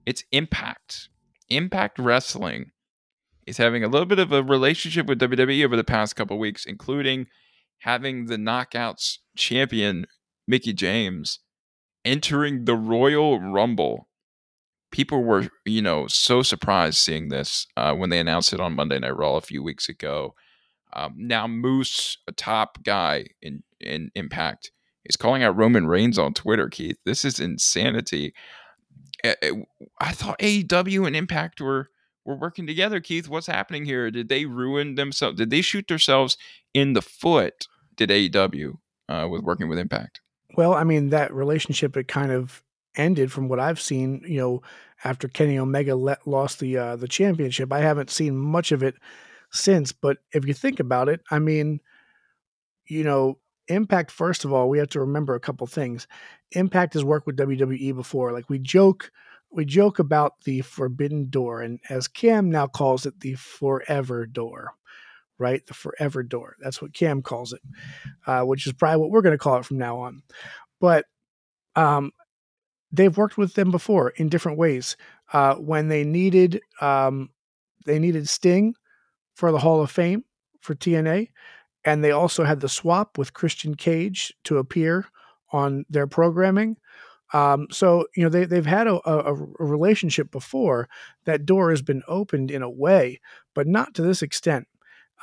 It's 0.07 0.25
Impact. 0.31 1.09
Impact 1.49 1.99
Wrestling 1.99 2.71
is 3.47 3.57
having 3.57 3.83
a 3.83 3.89
little 3.89 4.07
bit 4.07 4.19
of 4.21 4.33
a 4.33 4.43
relationship 4.43 5.07
with 5.07 5.21
WWE 5.21 5.65
over 5.65 5.77
the 5.77 5.85
past 5.85 6.15
couple 6.15 6.39
weeks, 6.39 6.67
including 6.67 7.27
having 7.79 8.27
the 8.27 8.37
Knockouts 8.37 9.19
champion, 9.37 10.07
Mickie 10.47 10.73
James, 10.73 11.39
entering 12.09 12.65
the 12.65 12.75
Royal 12.75 13.39
Rumble. 13.39 14.09
People 14.91 15.23
were, 15.23 15.49
you 15.67 15.83
know, 15.83 16.07
so 16.07 16.43
surprised 16.43 16.97
seeing 16.97 17.29
this 17.29 17.67
uh, 17.77 17.95
when 17.95 18.09
they 18.09 18.19
announced 18.19 18.55
it 18.55 18.61
on 18.61 18.75
Monday 18.75 18.99
Night 18.99 19.17
Raw 19.17 19.37
a 19.37 19.43
few 19.43 19.63
weeks 19.63 19.89
ago. 19.91 20.35
Um, 20.95 21.15
now 21.19 21.47
Moose, 21.47 22.17
a 22.27 22.33
top 22.33 22.83
guy 22.83 23.27
in 23.43 23.63
in 23.79 24.11
Impact, 24.15 24.73
is 25.05 25.17
calling 25.17 25.43
out 25.43 25.57
Roman 25.57 25.87
Reigns 25.87 26.19
on 26.19 26.33
Twitter. 26.33 26.69
Keith, 26.71 26.97
this 27.05 27.27
is 27.27 27.39
insanity. 27.39 28.33
I 29.23 30.13
thought 30.13 30.39
AEW 30.39 31.07
and 31.07 31.15
Impact 31.15 31.61
were 31.61 31.91
were 32.25 32.37
working 32.37 32.67
together. 32.67 33.01
Keith, 33.01 33.29
what's 33.29 33.47
happening 33.47 33.85
here? 33.85 34.11
Did 34.11 34.31
they 34.31 34.47
ruin 34.47 34.95
themselves? 34.95 35.37
Did 35.37 35.51
they 35.51 35.61
shoot 35.61 35.89
themselves 35.89 36.39
in 36.73 36.95
the 36.95 37.03
foot? 37.03 37.67
Did 37.97 38.09
AEW 38.09 38.79
uh, 39.11 39.29
with 39.31 39.43
working 39.43 39.69
with 39.69 39.79
Impact? 39.79 40.23
Well, 40.59 40.75
I 40.75 40.83
mean 40.83 41.11
that 41.11 41.33
relationship 41.33 41.97
it 41.97 42.09
kind 42.09 42.33
of 42.33 42.65
ended 42.97 43.31
from 43.31 43.47
what 43.47 43.61
I've 43.61 43.81
seen. 43.81 44.25
You 44.27 44.41
know, 44.41 44.63
after 45.05 45.29
Kenny 45.29 45.57
Omega 45.57 45.95
let, 45.95 46.27
lost 46.27 46.59
the 46.59 46.77
uh, 46.77 46.97
the 46.97 47.07
championship, 47.07 47.73
I 47.73 47.79
haven't 47.79 48.11
seen 48.11 48.37
much 48.37 48.73
of 48.73 48.83
it 48.83 48.97
since. 49.53 49.93
But 49.93 50.17
if 50.33 50.45
you 50.45 50.55
think 50.55 50.81
about 50.81 51.09
it, 51.09 51.21
I 51.31 51.39
mean, 51.39 51.79
you 52.89 53.05
know, 53.05 53.39
Impact. 53.69 54.11
First 54.11 54.45
of 54.45 54.53
all, 54.53 54.69
we 54.69 54.79
have 54.79 54.89
to 54.89 55.01
remember 55.01 55.37
a 55.37 55.41
couple 55.41 55.65
things. 55.69 56.09
Impact 56.51 56.95
has 56.95 57.05
worked 57.05 57.29
with 57.29 57.37
WWE 57.37 57.95
before. 57.95 58.33
Like 58.33 58.51
we 58.51 58.59
joke, 58.59 59.13
we 59.53 59.65
joke 59.65 60.01
about 60.01 60.41
the 60.43 60.63
Forbidden 60.63 61.31
Door, 61.31 61.63
and 61.63 61.79
as 61.89 62.09
Cam 62.09 62.51
now 62.51 62.67
calls 62.67 63.07
it, 63.07 63.21
the 63.21 63.35
Forever 63.35 64.27
Door. 64.27 64.75
Right, 65.39 65.65
the 65.67 65.75
Forever 65.75 66.23
Door. 66.23 66.57
That's 66.61 66.83
what 66.83 66.95
Cam 66.95 67.23
calls 67.23 67.53
it, 67.53 67.61
uh, 68.27 68.43
which 68.43 68.67
is 68.67 68.73
probably 68.73 69.01
what 69.01 69.11
we're 69.11 69.23
going 69.23 69.35
to 69.35 69.39
call 69.39 69.57
it 69.59 69.65
from 69.65 69.79
now 69.79 69.99
on. 69.99 70.23
But 70.81 71.07
um, 71.77 72.13
they've 72.93 73.17
worked 73.17 73.39
with 73.39 73.55
them 73.55 73.71
before 73.71 74.11
in 74.11 74.29
different 74.29 74.59
ways. 74.59 74.97
Uh, 75.33 75.55
when 75.57 75.89
they 75.89 76.05
needed 76.05 76.61
um, 76.81 77.31
they 77.85 77.99
needed 77.99 78.29
Sting 78.29 78.75
for 79.35 79.53
the 79.53 79.59
Hall 79.59 79.81
of 79.81 79.91
Fame 79.91 80.25
for 80.61 80.75
TNA, 80.75 81.29
and 81.85 82.03
they 82.03 82.11
also 82.11 82.45
had 82.45 82.61
the 82.61 82.69
swap 82.69 83.17
with 83.17 83.35
Christian 83.35 83.75
Cage 83.75 84.35
to 84.45 84.59
appear 84.59 85.07
on 85.53 85.85
their 85.89 86.07
programming. 86.07 86.77
Um, 87.33 87.67
so 87.71 88.07
you 88.17 88.23
know 88.23 88.31
they 88.31 88.47
they've 88.47 88.65
had 88.65 88.87
a, 88.87 88.95
a, 89.09 89.35
a, 89.35 89.47
relationship 89.59 90.31
before. 90.31 90.89
That 91.25 91.45
door 91.45 91.71
has 91.71 91.83
been 91.83 92.03
opened 92.09 92.51
in 92.51 92.63
a 92.63 92.71
way, 92.71 93.21
but 93.55 93.67
not 93.67 93.95
to 93.95 94.03
this 94.03 94.23
extent. 94.23 94.67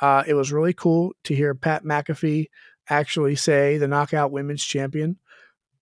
Uh, 0.00 0.22
it 0.26 0.34
was 0.34 0.52
really 0.52 0.72
cool 0.72 1.12
to 1.24 1.34
hear 1.34 1.54
Pat 1.54 1.84
McAfee 1.84 2.46
actually 2.88 3.34
say 3.34 3.78
the 3.78 3.88
Knockout 3.88 4.30
Women's 4.30 4.64
Champion, 4.64 5.18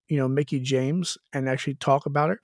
you 0.09 0.16
know 0.16 0.29
Mickie 0.29 0.61
James, 0.61 1.18
and 1.33 1.48
actually 1.48 1.74
talk 1.74 2.07
about 2.07 2.31
it. 2.31 2.38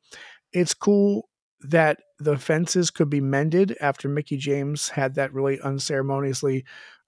It's 0.53 0.75
cool 0.75 1.29
that 1.63 1.99
the 2.19 2.39
fences 2.39 2.91
could 2.91 3.11
be 3.11 3.21
mended 3.21 3.77
after 3.81 4.09
Mickie 4.09 4.37
James 4.37 4.89
had 4.89 5.15
that 5.15 5.33
really 5.33 5.61
unceremoniously 5.61 6.65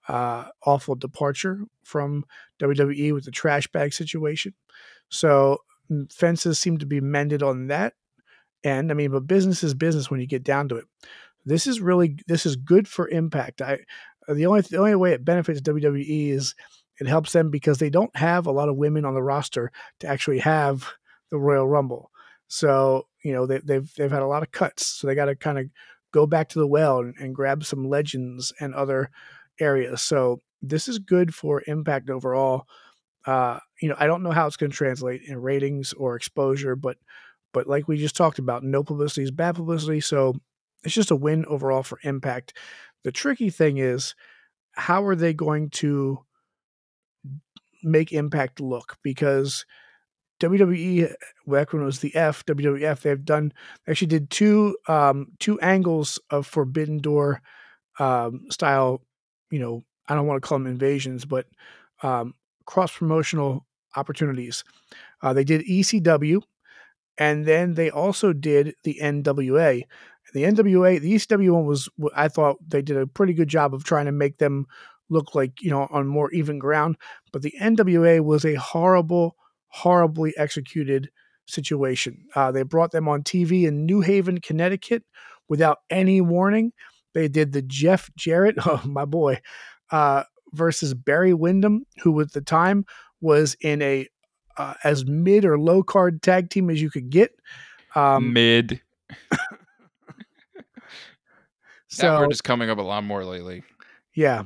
uh, 0.09 0.47
awful 0.67 0.95
departure 0.95 1.61
from 1.85 2.25
WWE 2.61 3.13
with 3.15 3.25
the 3.25 3.31
trash 3.31 3.67
bag 3.69 3.93
situation. 3.93 4.55
So 5.09 5.59
fences 6.11 6.59
seem 6.59 6.79
to 6.79 6.87
be 6.87 7.01
mended 7.01 7.43
on 7.43 7.69
that 7.69 7.95
end. 8.65 8.91
I 8.91 8.95
mean, 8.95 9.11
but 9.11 9.27
business 9.27 9.63
is 9.63 9.75
business 9.75 10.11
when 10.11 10.21
you 10.21 10.27
get 10.27 10.43
down 10.43 10.69
to 10.69 10.77
it. 10.77 10.85
This 11.45 11.67
is 11.67 11.81
really 11.81 12.17
this 12.29 12.47
is 12.47 12.57
good 12.57 12.87
for 12.87 13.09
Impact. 13.09 13.61
I 13.61 13.81
the 14.29 14.47
only 14.47 14.61
the 14.63 14.79
only 14.79 14.95
way 14.95 15.13
it 15.13 15.25
benefits 15.25 15.61
WWE 15.61 16.31
is 16.31 16.55
it 17.01 17.07
helps 17.07 17.33
them 17.33 17.51
because 17.51 17.79
they 17.79 17.91
don't 17.91 18.15
have 18.17 18.47
a 18.47 18.53
lot 18.53 18.69
of 18.69 18.77
women 18.77 19.05
on 19.05 19.15
the 19.15 19.23
roster 19.23 19.73
to 20.01 20.07
actually 20.07 20.39
have 20.41 20.89
the 21.31 21.39
Royal 21.39 21.69
Rumble. 21.69 22.11
So 22.49 23.07
you 23.25 23.33
know 23.33 23.47
they, 23.47 23.55
have 23.55 23.67
they've, 23.67 23.95
they've 23.97 24.11
had 24.11 24.23
a 24.23 24.27
lot 24.27 24.43
of 24.43 24.53
cuts, 24.53 24.87
so 24.87 25.07
they 25.07 25.15
got 25.15 25.27
to 25.27 25.37
kind 25.37 25.59
of 25.59 25.67
go 26.13 26.27
back 26.27 26.49
to 26.51 26.59
the 26.59 26.67
well 26.67 27.01
and, 27.01 27.15
and 27.19 27.35
grab 27.35 27.65
some 27.65 27.89
legends 27.89 28.53
and 28.61 28.75
other 28.75 29.11
areas. 29.59 30.03
So 30.03 30.43
this 30.61 30.89
is 30.89 30.99
good 30.99 31.35
for 31.35 31.63
Impact 31.67 32.11
overall. 32.11 32.67
Uh, 33.27 33.59
you 33.81 33.89
know, 33.89 33.97
I 33.99 34.07
don't 34.07 34.23
know 34.23 34.31
how 34.31 34.47
it's 34.47 34.57
going 34.57 34.71
to 34.71 34.77
translate 34.77 35.23
in 35.27 35.41
ratings 35.41 35.93
or 35.93 36.17
exposure, 36.17 36.77
but 36.77 36.97
but 37.53 37.67
like 37.67 37.89
we 37.89 37.97
just 37.97 38.17
talked 38.17 38.39
about, 38.39 38.65
no 38.65 38.83
publicity 38.83 39.23
is 39.23 39.31
bad 39.31 39.57
publicity. 39.57 40.01
So 40.01 40.35
it's 40.85 40.95
just 40.95 41.11
a 41.11 41.17
win 41.17 41.45
overall 41.47 41.83
for 41.83 41.99
Impact. 42.03 42.57
The 43.05 43.13
tricky 43.13 43.51
thing 43.51 43.79
is, 43.79 44.15
how 44.73 45.05
are 45.05 45.17
they 45.17 45.35
going 45.35 45.71
to 45.71 46.25
make 47.83 48.13
Impact 48.13 48.61
look? 48.61 48.99
Because 49.03 49.65
WWE 50.41 51.15
back 51.47 51.73
when 51.73 51.83
it 51.83 51.87
was 51.87 52.01
the 52.01 52.15
F 52.17 52.45
WWF, 52.47 53.01
they've 53.03 53.25
done 53.25 53.53
actually 53.87 54.09
did 54.09 54.31
two 54.31 54.77
um, 54.89 55.29
two 55.39 55.61
angles 55.61 56.19
of 56.31 56.47
Forbidden 56.47 56.99
Door 56.99 57.43
um, 57.99 58.47
style. 58.51 59.03
You 59.51 59.61
know, 59.61 59.83
I 60.09 60.15
don't 60.15 60.27
want 60.27 60.43
to 60.43 60.47
call 60.47 60.59
them 60.59 60.67
invasions, 60.67 61.25
but 61.25 61.47
um, 62.03 62.35
cross 62.67 62.97
promotional 62.97 63.67
opportunities. 63.95 64.65
Uh, 65.23 65.33
they 65.33 65.45
did 65.45 65.67
ECW, 65.67 66.43
and 67.19 67.45
then 67.45 67.75
they 67.75 67.91
also 67.91 68.33
did 68.33 68.75
the 68.83 68.99
NWA. 69.01 69.85
The 70.33 70.45
NWA, 70.45 71.01
the 71.01 71.13
ECW 71.13 71.51
one 71.51 71.67
was, 71.67 71.89
I 72.15 72.29
thought 72.29 72.57
they 72.67 72.83
did 72.83 72.97
a 72.97 73.07
pretty 73.07 73.35
good 73.35 73.49
job 73.49 73.75
of 73.75 73.85
trying 73.85 74.07
to 74.07 74.13
make 74.13 74.39
them 74.39 74.67
look 75.11 75.35
like, 75.35 75.63
you 75.63 75.71
know, 75.71 75.87
on 75.91 76.07
more 76.07 76.31
even 76.33 76.59
ground. 76.59 76.97
But 77.33 77.43
the 77.43 77.55
NWA 77.61 78.21
was 78.21 78.45
a 78.45 78.55
horrible, 78.55 79.37
horribly 79.69 80.33
executed 80.37 81.11
situation. 81.47 82.25
Uh, 82.35 82.51
they 82.51 82.63
brought 82.63 82.93
them 82.93 83.09
on 83.09 83.23
TV 83.23 83.65
in 83.65 83.85
New 83.85 84.01
Haven, 84.01 84.41
Connecticut 84.41 85.05
without 85.49 85.79
any 85.91 86.21
warning. 86.21 86.73
They 87.15 87.29
did 87.29 87.53
the 87.53 87.63
Jeff 87.63 88.11
Jarrett, 88.17 88.57
oh, 88.67 88.83
my 88.85 89.05
boy, 89.05 89.41
uh, 89.91 90.25
versus 90.53 90.95
Barry 90.95 91.35
Windham, 91.35 91.85
who 92.03 92.19
at 92.21 92.33
the 92.33 92.41
time 92.41 92.85
was 93.21 93.57
in 93.61 93.83
a 93.83 94.09
uh, 94.59 94.75
as 94.85 95.07
mid 95.07 95.45
or 95.45 95.59
low 95.59 95.83
card 95.83 96.23
tag 96.23 96.51
team 96.51 96.69
as 96.71 96.81
you 96.81 96.91
could 96.91 97.11
get. 97.11 97.35
Um, 97.95 98.33
mid. 98.33 98.81
so 101.93 102.11
that 102.11 102.21
word 102.21 102.33
is 102.33 102.41
coming 102.41 102.71
up 102.71 102.79
a 102.79 102.83
lot 102.83 103.05
more 103.05 103.25
lately. 103.25 103.63
Yeah, 104.15 104.45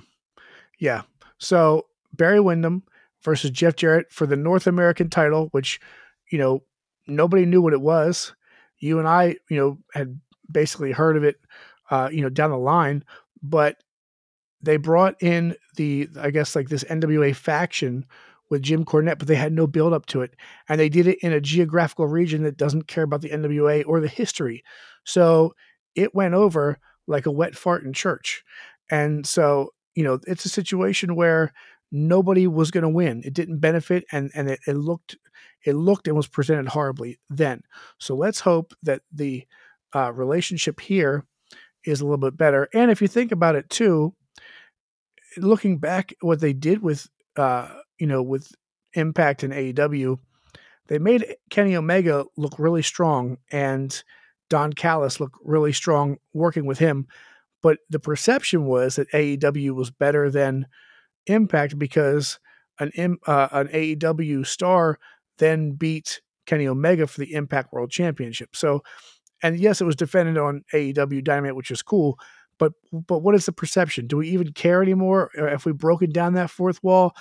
yeah. 0.78 1.02
So 1.38 1.86
Barry 2.12 2.40
Windham 2.40 2.82
versus 3.22 3.50
Jeff 3.50 3.76
Jarrett 3.76 4.12
for 4.12 4.26
the 4.26 4.36
North 4.36 4.66
American 4.66 5.10
title, 5.10 5.48
which 5.52 5.80
you 6.30 6.38
know 6.38 6.62
nobody 7.06 7.46
knew 7.46 7.62
what 7.62 7.72
it 7.72 7.80
was. 7.80 8.34
You 8.78 8.98
and 8.98 9.08
I, 9.08 9.36
you 9.48 9.56
know, 9.56 9.78
had 9.94 10.20
basically 10.50 10.92
heard 10.92 11.16
of 11.16 11.24
it, 11.24 11.36
uh, 11.90 12.08
you 12.12 12.20
know, 12.20 12.28
down 12.28 12.50
the 12.50 12.58
line, 12.58 13.04
but 13.42 13.76
they 14.60 14.76
brought 14.76 15.22
in 15.22 15.54
the, 15.76 16.08
I 16.20 16.30
guess, 16.30 16.56
like 16.56 16.68
this 16.68 16.84
NWA 16.84 17.34
faction 17.34 18.04
with 18.50 18.62
Jim 18.62 18.84
Cornette, 18.84 19.18
but 19.18 19.28
they 19.28 19.36
had 19.36 19.52
no 19.52 19.66
build 19.66 19.92
up 19.92 20.06
to 20.06 20.22
it. 20.22 20.34
And 20.68 20.78
they 20.80 20.88
did 20.88 21.06
it 21.06 21.18
in 21.20 21.32
a 21.32 21.40
geographical 21.40 22.06
region 22.06 22.42
that 22.42 22.56
doesn't 22.56 22.86
care 22.86 23.04
about 23.04 23.22
the 23.22 23.30
NWA 23.30 23.84
or 23.86 24.00
the 24.00 24.08
history. 24.08 24.62
So 25.04 25.54
it 25.94 26.14
went 26.14 26.34
over 26.34 26.78
like 27.06 27.26
a 27.26 27.30
wet 27.30 27.56
fart 27.56 27.84
in 27.84 27.92
church. 27.92 28.44
And 28.90 29.26
so, 29.26 29.72
you 29.94 30.04
know, 30.04 30.18
it's 30.26 30.44
a 30.44 30.50
situation 30.50 31.16
where 31.16 31.52
nobody 31.92 32.46
was 32.46 32.70
going 32.70 32.82
to 32.82 32.88
win. 32.88 33.22
It 33.24 33.34
didn't 33.34 33.58
benefit 33.58 34.04
and, 34.12 34.30
and 34.34 34.50
it, 34.50 34.60
it 34.66 34.74
looked, 34.74 35.16
it 35.64 35.74
looked 35.74 36.08
and 36.08 36.16
was 36.16 36.28
presented 36.28 36.68
horribly 36.68 37.18
then. 37.30 37.62
So 37.98 38.14
let's 38.14 38.40
hope 38.40 38.74
that 38.82 39.02
the 39.12 39.44
uh, 39.94 40.12
relationship 40.12 40.80
here 40.80 41.24
is 41.84 42.00
a 42.00 42.04
little 42.04 42.18
bit 42.18 42.36
better. 42.36 42.68
And 42.74 42.90
if 42.90 43.00
you 43.00 43.08
think 43.08 43.32
about 43.32 43.56
it 43.56 43.70
too, 43.70 44.14
looking 45.36 45.78
back 45.78 46.14
what 46.20 46.40
they 46.40 46.52
did 46.52 46.82
with 46.82 47.08
uh, 47.36 47.68
you 47.98 48.06
know, 48.06 48.22
with 48.22 48.50
Impact 48.94 49.42
and 49.42 49.52
AEW, 49.52 50.18
they 50.88 50.98
made 50.98 51.36
Kenny 51.50 51.76
Omega 51.76 52.24
look 52.36 52.58
really 52.58 52.82
strong 52.82 53.38
and 53.50 54.02
Don 54.48 54.72
Callis 54.72 55.20
look 55.20 55.38
really 55.42 55.72
strong 55.72 56.16
working 56.32 56.66
with 56.66 56.78
him. 56.78 57.06
But 57.62 57.78
the 57.90 57.98
perception 57.98 58.64
was 58.66 58.96
that 58.96 59.10
AEW 59.10 59.74
was 59.74 59.90
better 59.90 60.30
than 60.30 60.66
Impact 61.26 61.78
because 61.78 62.38
an 62.78 63.18
uh, 63.26 63.48
an 63.50 63.68
AEW 63.68 64.46
star 64.46 64.98
then 65.38 65.72
beat 65.72 66.20
Kenny 66.46 66.68
Omega 66.68 67.06
for 67.06 67.20
the 67.20 67.34
Impact 67.34 67.72
World 67.72 67.90
Championship. 67.90 68.54
So, 68.54 68.82
and 69.42 69.58
yes, 69.58 69.80
it 69.80 69.84
was 69.84 69.96
defended 69.96 70.38
on 70.38 70.62
AEW 70.72 71.24
Dynamite, 71.24 71.56
which 71.56 71.70
is 71.70 71.82
cool. 71.82 72.18
But 72.58 72.72
but 72.92 73.18
what 73.18 73.34
is 73.34 73.46
the 73.46 73.52
perception? 73.52 74.06
Do 74.06 74.18
we 74.18 74.28
even 74.28 74.52
care 74.52 74.82
anymore? 74.82 75.30
If 75.34 75.66
we 75.66 75.72
broken 75.72 76.10
down 76.10 76.34
that 76.34 76.50
fourth 76.50 76.82
wall, 76.82 77.14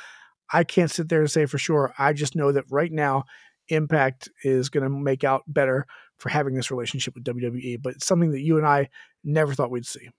I 0.54 0.64
can't 0.64 0.92
sit 0.92 1.10
there 1.10 1.22
and 1.22 1.32
say 1.32 1.46
for 1.46 1.58
sure. 1.58 1.94
I 1.98 2.14
just 2.14 2.36
know 2.36 2.52
that 2.52 2.66
right 2.70 2.92
now, 2.92 3.24
Impact 3.70 4.30
is 4.44 4.70
going 4.70 4.84
to 4.84 4.90
make 4.90 5.24
out 5.24 5.42
better 5.48 5.88
for 6.18 6.30
having 6.30 6.56
this 6.56 6.72
relationship 6.72 7.16
with 7.16 7.24
WWE. 7.24 7.82
But 7.82 7.96
it's 7.96 8.06
something 8.06 8.32
that 8.32 8.42
you 8.42 8.58
and 8.58 8.66
I 8.66 8.90
never 9.24 9.54
thought 9.54 9.72
we'd 9.72 9.86
see. 9.86 10.10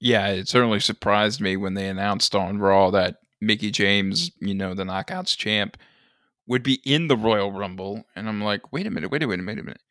Yeah, 0.00 0.28
it 0.28 0.48
certainly 0.48 0.80
surprised 0.80 1.40
me 1.40 1.56
when 1.56 1.74
they 1.74 1.86
announced 1.86 2.34
on 2.34 2.58
Raw 2.58 2.90
that 2.90 3.16
Mickie 3.40 3.70
James, 3.70 4.30
mm-hmm. 4.30 4.46
you 4.48 4.54
know, 4.54 4.74
the 4.74 4.84
Knockouts 4.84 5.36
champ, 5.36 5.76
would 6.46 6.62
be 6.62 6.80
in 6.84 7.08
the 7.08 7.16
Royal 7.16 7.52
Rumble. 7.52 8.04
And 8.16 8.28
I'm 8.28 8.42
like, 8.42 8.72
wait 8.72 8.86
a 8.86 8.90
minute, 8.90 9.10
wait 9.10 9.22
a 9.22 9.26
minute, 9.26 9.46
wait 9.46 9.58
a 9.58 9.62
minute. 9.62 9.82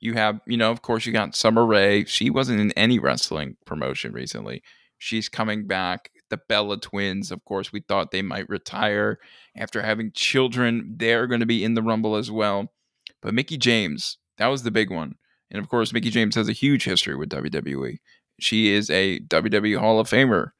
You 0.00 0.14
have, 0.14 0.40
you 0.46 0.56
know, 0.56 0.70
of 0.70 0.82
course, 0.82 1.06
you 1.06 1.12
got 1.12 1.34
Summer 1.34 1.66
Rae. 1.66 2.04
She 2.04 2.30
wasn't 2.30 2.60
in 2.60 2.70
any 2.72 3.00
wrestling 3.00 3.56
promotion 3.66 4.12
recently. 4.12 4.62
She's 4.96 5.28
coming 5.28 5.66
back 5.66 6.10
the 6.30 6.38
Bella 6.48 6.78
twins. 6.78 7.30
Of 7.30 7.44
course, 7.44 7.72
we 7.72 7.80
thought 7.80 8.10
they 8.10 8.22
might 8.22 8.48
retire 8.48 9.18
after 9.56 9.82
having 9.82 10.12
children. 10.12 10.94
They're 10.96 11.26
going 11.26 11.40
to 11.40 11.46
be 11.46 11.64
in 11.64 11.74
the 11.74 11.82
Rumble 11.82 12.16
as 12.16 12.30
well. 12.30 12.72
But 13.22 13.34
Mickie 13.34 13.58
James, 13.58 14.18
that 14.38 14.46
was 14.48 14.62
the 14.62 14.70
big 14.70 14.90
one. 14.90 15.16
And 15.50 15.58
of 15.62 15.68
course, 15.68 15.92
Mickie 15.92 16.10
James 16.10 16.34
has 16.34 16.48
a 16.48 16.52
huge 16.52 16.84
history 16.84 17.16
with 17.16 17.30
WWE. 17.30 17.98
she 18.40 18.72
is 18.72 18.90
a 18.90 19.18
WWE 19.20 19.78
Hall 19.78 19.98
of 20.00 20.08
Famer. 20.08 20.50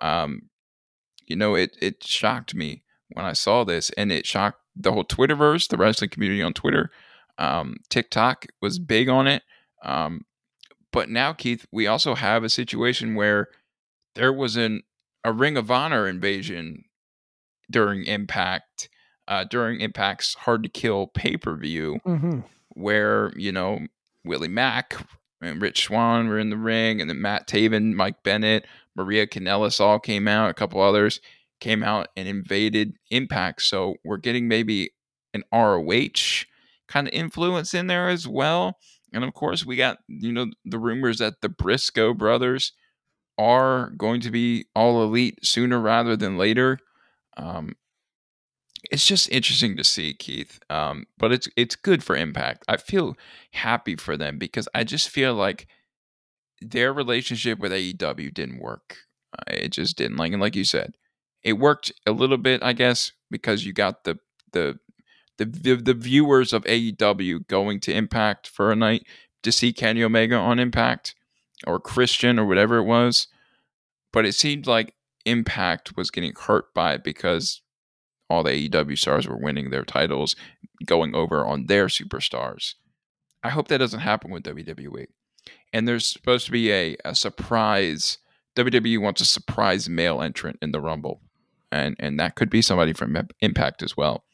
Um, 0.00 0.42
you 1.26 1.36
know, 1.36 1.54
it 1.54 1.76
it 1.80 2.02
shocked 2.04 2.54
me 2.54 2.82
when 3.10 3.24
I 3.24 3.32
saw 3.32 3.64
this, 3.64 3.90
and 3.90 4.12
it 4.12 4.26
shocked 4.26 4.60
the 4.76 4.92
whole 4.92 5.04
Twitterverse, 5.04 5.68
the 5.68 5.76
wrestling 5.76 6.10
community 6.10 6.42
on 6.42 6.52
Twitter. 6.52 6.90
Um, 7.38 7.76
TikTok 7.88 8.46
was 8.60 8.78
big 8.78 9.08
on 9.08 9.26
it. 9.26 9.42
Um, 9.82 10.22
but 10.92 11.08
now, 11.08 11.32
Keith, 11.32 11.66
we 11.72 11.86
also 11.86 12.14
have 12.14 12.44
a 12.44 12.48
situation 12.48 13.14
where 13.14 13.48
there 14.14 14.32
was 14.32 14.56
an 14.56 14.82
a 15.24 15.32
Ring 15.32 15.56
of 15.56 15.70
Honor 15.70 16.06
invasion 16.06 16.84
during 17.70 18.04
Impact, 18.04 18.88
uh, 19.26 19.44
during 19.44 19.80
Impact's 19.80 20.34
Hard 20.34 20.62
to 20.64 20.68
Kill 20.68 21.06
pay 21.08 21.36
per 21.36 21.56
view, 21.56 21.98
Mm-hmm. 22.06 22.40
Where 22.74 23.32
you 23.36 23.52
know 23.52 23.86
Willie 24.24 24.48
Mack 24.48 24.96
and 25.40 25.60
Rich 25.60 25.84
Swann 25.84 26.28
were 26.28 26.38
in 26.38 26.50
the 26.50 26.56
ring, 26.56 27.00
and 27.00 27.08
then 27.08 27.20
Matt 27.20 27.46
Taven, 27.46 27.94
Mike 27.94 28.22
Bennett, 28.22 28.66
Maria 28.96 29.26
Kanellis 29.26 29.80
all 29.80 29.98
came 29.98 30.28
out. 30.28 30.50
A 30.50 30.54
couple 30.54 30.80
others 30.80 31.20
came 31.60 31.82
out 31.82 32.08
and 32.16 32.28
invaded 32.28 32.96
Impact. 33.10 33.62
So 33.62 33.96
we're 34.04 34.16
getting 34.16 34.48
maybe 34.48 34.90
an 35.32 35.44
ROH 35.52 36.44
kind 36.88 37.08
of 37.08 37.14
influence 37.14 37.74
in 37.74 37.86
there 37.86 38.08
as 38.08 38.28
well. 38.28 38.78
And 39.12 39.24
of 39.24 39.32
course, 39.34 39.64
we 39.64 39.76
got 39.76 39.98
you 40.08 40.32
know 40.32 40.46
the 40.64 40.78
rumors 40.78 41.18
that 41.18 41.40
the 41.40 41.48
Briscoe 41.48 42.14
brothers 42.14 42.72
are 43.38 43.90
going 43.96 44.20
to 44.20 44.30
be 44.30 44.66
all 44.74 45.02
elite 45.02 45.44
sooner 45.44 45.80
rather 45.80 46.16
than 46.16 46.36
later. 46.38 46.78
Um, 47.36 47.74
it's 48.90 49.06
just 49.06 49.30
interesting 49.30 49.76
to 49.76 49.84
see 49.84 50.14
Keith. 50.14 50.60
Um, 50.70 51.06
but 51.18 51.32
it's 51.32 51.48
it's 51.56 51.76
good 51.76 52.02
for 52.02 52.16
Impact. 52.16 52.64
I 52.68 52.76
feel 52.76 53.16
happy 53.52 53.96
for 53.96 54.16
them 54.16 54.38
because 54.38 54.68
I 54.74 54.84
just 54.84 55.08
feel 55.08 55.34
like 55.34 55.66
their 56.60 56.92
relationship 56.92 57.58
with 57.58 57.72
AEW 57.72 58.32
didn't 58.32 58.60
work. 58.60 58.96
Uh, 59.38 59.54
It 59.54 59.72
just 59.72 59.96
didn't. 59.96 60.16
Like 60.16 60.32
and 60.32 60.40
like 60.40 60.56
you 60.56 60.64
said, 60.64 60.94
it 61.42 61.54
worked 61.54 61.92
a 62.06 62.12
little 62.12 62.38
bit, 62.38 62.62
I 62.62 62.72
guess, 62.72 63.12
because 63.30 63.64
you 63.64 63.72
got 63.72 64.04
the 64.04 64.18
the 64.52 64.78
the 65.38 65.46
the, 65.46 65.74
the 65.76 65.94
viewers 65.94 66.52
of 66.52 66.64
AEW 66.64 67.46
going 67.48 67.80
to 67.80 67.92
Impact 67.94 68.46
for 68.48 68.70
a 68.70 68.76
night 68.76 69.06
to 69.42 69.52
see 69.52 69.72
Kenny 69.72 70.02
Omega 70.02 70.36
on 70.36 70.58
Impact 70.58 71.14
or 71.66 71.78
Christian 71.80 72.38
or 72.38 72.46
whatever 72.46 72.78
it 72.78 72.84
was. 72.84 73.28
But 74.12 74.24
it 74.24 74.34
seemed 74.34 74.66
like 74.66 74.94
Impact 75.24 75.96
was 75.96 76.10
getting 76.10 76.34
hurt 76.34 76.72
by 76.74 76.94
it 76.94 77.04
because 77.04 77.62
all 78.34 78.42
the 78.42 78.68
AEW 78.68 78.98
stars 78.98 79.26
were 79.26 79.38
winning 79.38 79.70
their 79.70 79.84
titles, 79.84 80.36
going 80.84 81.14
over 81.14 81.44
on 81.44 81.66
their 81.66 81.86
superstars. 81.86 82.74
I 83.42 83.50
hope 83.50 83.68
that 83.68 83.78
doesn't 83.78 84.00
happen 84.00 84.30
with 84.30 84.42
WWE. 84.42 85.06
And 85.72 85.86
there's 85.86 86.06
supposed 86.06 86.46
to 86.46 86.52
be 86.52 86.72
a, 86.72 86.96
a 87.04 87.14
surprise. 87.14 88.18
WWE 88.56 89.00
wants 89.00 89.20
a 89.20 89.26
surprise 89.26 89.88
male 89.88 90.22
entrant 90.22 90.58
in 90.62 90.72
the 90.72 90.80
Rumble, 90.80 91.20
and 91.70 91.96
and 91.98 92.18
that 92.20 92.36
could 92.36 92.48
be 92.48 92.62
somebody 92.62 92.92
from 92.92 93.16
Impact 93.40 93.82
as 93.82 93.96
well. 93.96 94.24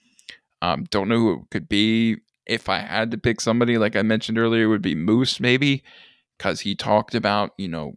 Um, 0.63 0.85
don't 0.91 1.09
know 1.09 1.19
who 1.19 1.33
it 1.33 1.51
could 1.51 1.69
be. 1.69 2.19
If 2.47 2.69
I 2.69 2.79
had 2.79 3.11
to 3.11 3.19
pick 3.19 3.41
somebody, 3.41 3.79
like 3.79 3.97
I 3.97 4.03
mentioned 4.03 4.39
earlier, 4.39 4.65
it 4.65 4.69
would 4.69 4.83
be 4.83 4.95
Moose 4.95 5.41
maybe, 5.41 5.83
because 6.37 6.61
he 6.61 6.75
talked 6.75 7.15
about 7.15 7.53
you 7.59 7.69
know 7.69 7.95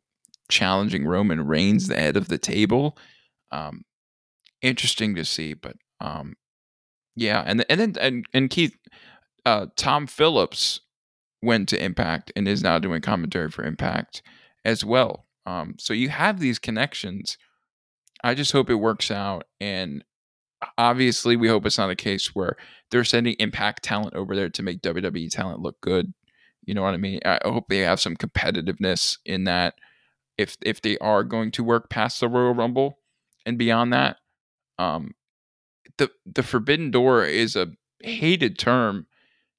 challenging 0.50 1.06
Roman 1.06 1.46
Reigns, 1.46 1.88
the 1.88 1.96
head 1.96 2.18
of 2.18 2.30
the 2.30 2.38
table. 2.38 2.98
Um, 3.52 3.84
interesting 4.62 5.14
to 5.16 5.26
see, 5.26 5.54
but 5.54 5.76
um, 6.04 6.36
yeah, 7.16 7.44
and 7.46 7.66
and 7.70 7.80
then 7.80 7.96
and 8.00 8.26
and 8.34 8.50
Keith, 8.50 8.76
uh, 9.46 9.68
Tom 9.76 10.06
Phillips 10.06 10.82
went 11.42 11.70
to 11.70 11.84
Impact 11.84 12.32
and 12.36 12.48
is 12.48 12.62
now 12.62 12.80
doing 12.80 13.02
commentary 13.02 13.50
for 13.50 13.64
Impact 13.64 14.22
as 14.66 14.84
well. 14.86 15.26
Um, 15.46 15.76
so 15.80 15.94
you 15.94 16.10
have 16.10 16.40
these 16.40 16.60
connections. 16.60 17.38
I 18.24 18.34
just 18.34 18.52
hope 18.52 18.70
it 18.70 18.76
works 18.76 19.12
out, 19.12 19.46
and 19.60 20.04
obviously 20.78 21.36
we 21.36 21.48
hope 21.48 21.66
it's 21.66 21.78
not 21.78 21.90
a 21.90 21.96
case 21.96 22.34
where 22.34 22.56
they're 22.92 23.04
sending 23.04 23.36
Impact 23.40 23.84
talent 23.84 24.14
over 24.16 24.36
there 24.36 24.50
to 24.50 24.64
make 24.64 24.82
WWE 24.82 25.30
talent 25.30 25.60
look 25.60 25.80
good. 25.82 26.14
You 26.66 26.74
know 26.74 26.82
what 26.82 26.94
I 26.94 26.98
mean? 26.98 27.20
I 27.26 27.40
hope 27.44 27.66
they 27.68 27.80
have 27.80 28.00
some 28.00 28.16
competitiveness 28.16 29.18
in 29.26 29.46
that. 29.46 29.76
If 30.38 30.58
if 30.62 30.82
they 30.82 30.98
are 30.98 31.24
going 31.24 31.52
to 31.52 31.64
work 31.64 31.90
past 31.90 32.20
the 32.20 32.28
Royal 32.28 32.56
Rumble 32.56 32.98
and 33.46 33.58
beyond 33.58 33.94
that, 33.94 34.18
um, 34.80 35.12
the 35.98 36.12
the 36.26 36.44
Forbidden 36.44 36.92
Door 36.92 37.26
is 37.26 37.56
a 37.56 37.72
hated 38.02 38.58
term, 38.58 39.08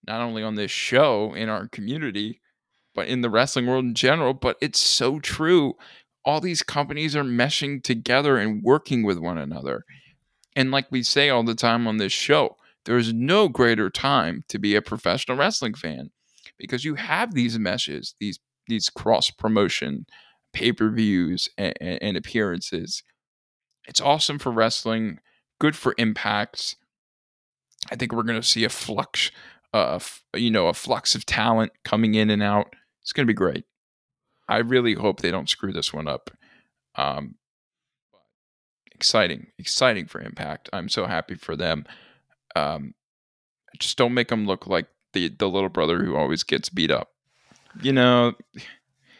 not 0.06 0.20
only 0.20 0.42
on 0.42 0.54
this 0.54 0.70
show 0.70 1.34
in 1.34 1.48
our 1.48 1.68
community, 1.68 2.40
but 2.94 3.08
in 3.08 3.20
the 3.20 3.30
wrestling 3.30 3.66
world 3.66 3.84
in 3.84 3.94
general. 3.94 4.34
But 4.34 4.56
it's 4.60 4.80
so 4.80 5.20
true. 5.20 5.74
All 6.24 6.40
these 6.40 6.62
companies 6.62 7.14
are 7.14 7.24
meshing 7.24 7.82
together 7.82 8.38
and 8.38 8.62
working 8.62 9.02
with 9.02 9.18
one 9.18 9.38
another. 9.38 9.84
And 10.56 10.70
like 10.70 10.86
we 10.90 11.02
say 11.02 11.28
all 11.28 11.42
the 11.42 11.54
time 11.54 11.86
on 11.86 11.98
this 11.98 12.12
show, 12.12 12.56
there 12.84 12.96
is 12.96 13.12
no 13.12 13.48
greater 13.48 13.90
time 13.90 14.44
to 14.48 14.58
be 14.58 14.74
a 14.74 14.82
professional 14.82 15.36
wrestling 15.36 15.74
fan 15.74 16.10
because 16.58 16.84
you 16.84 16.94
have 16.94 17.34
these 17.34 17.58
meshes, 17.58 18.14
these 18.20 18.38
these 18.66 18.88
cross 18.88 19.30
promotion 19.30 20.06
pay 20.52 20.72
per 20.72 20.88
views 20.90 21.48
and, 21.58 21.74
and 21.80 22.16
appearances. 22.16 23.02
It's 23.86 24.00
awesome 24.00 24.38
for 24.38 24.50
wrestling, 24.50 25.18
good 25.58 25.76
for 25.76 25.94
impacts. 25.98 26.76
I 27.90 27.96
think 27.96 28.12
we're 28.12 28.22
going 28.22 28.40
to 28.40 28.46
see 28.46 28.64
a 28.64 28.68
flux, 28.70 29.30
uh, 29.72 29.98
you 30.34 30.50
know, 30.50 30.68
a 30.68 30.74
flux 30.74 31.14
of 31.14 31.26
talent 31.26 31.72
coming 31.84 32.14
in 32.14 32.30
and 32.30 32.42
out. 32.42 32.74
It's 33.02 33.12
going 33.12 33.26
to 33.26 33.30
be 33.30 33.34
great. 33.36 33.64
I 34.48 34.58
really 34.58 34.94
hope 34.94 35.20
they 35.20 35.30
don't 35.30 35.48
screw 35.48 35.72
this 35.72 35.92
one 35.92 36.08
up. 36.08 36.30
Um, 36.96 37.34
exciting, 38.94 39.48
exciting 39.58 40.06
for 40.06 40.20
Impact. 40.20 40.68
I'm 40.72 40.88
so 40.88 41.06
happy 41.06 41.34
for 41.34 41.56
them. 41.56 41.84
Um, 42.56 42.94
just 43.78 43.98
don't 43.98 44.14
make 44.14 44.28
them 44.28 44.46
look 44.46 44.66
like 44.66 44.86
the 45.12 45.28
the 45.28 45.48
little 45.48 45.68
brother 45.68 46.04
who 46.04 46.16
always 46.16 46.42
gets 46.42 46.68
beat 46.68 46.90
up. 46.90 47.10
You 47.82 47.92
know, 47.92 48.34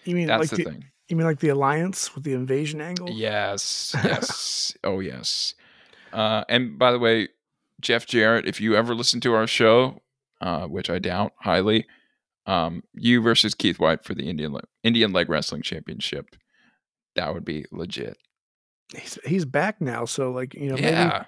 You 0.05 0.15
mean 0.15 0.29
that's 0.29 0.41
like 0.41 0.51
the 0.51 0.57
the, 0.57 0.65
thing. 0.65 0.85
you 1.09 1.17
mean 1.17 1.27
like 1.27 1.41
the 1.41 1.49
alliance 1.49 2.15
with 2.15 2.25
the 2.25 2.33
invasion 2.35 2.81
angle? 2.81 3.11
Yes, 3.11 3.95
yes, 4.05 4.77
oh 4.85 5.01
yes. 5.01 5.55
Uh, 6.15 6.45
and 6.49 6.79
by 6.79 6.93
the 6.93 6.99
way, 6.99 7.29
Jeff 7.81 8.07
Jarrett, 8.07 8.47
if 8.47 8.61
you 8.61 8.77
ever 8.77 8.95
listen 8.95 9.21
to 9.23 9.35
our 9.35 9.47
show, 9.47 10.01
uh, 10.41 10.67
which 10.67 10.89
I 10.89 10.99
doubt 10.99 11.33
highly, 11.41 11.87
um, 12.47 12.83
you 12.95 13.21
versus 13.21 13.55
Keith 13.55 13.79
White 13.79 14.05
for 14.05 14.15
the 14.15 14.29
Indian 14.29 14.53
Le- 14.53 14.63
Indian 14.83 15.13
Leg 15.13 15.29
Wrestling 15.29 15.63
Championship, 15.63 16.37
that 17.17 17.35
would 17.35 17.45
be 17.45 17.65
legit. 17.73 18.17
He's 18.97 19.19
he's 19.25 19.45
back 19.45 19.81
now, 19.81 20.05
so 20.05 20.31
like 20.31 20.55
you 20.55 20.69
know, 20.69 20.75
maybe 20.77 20.87
yeah, 20.89 21.25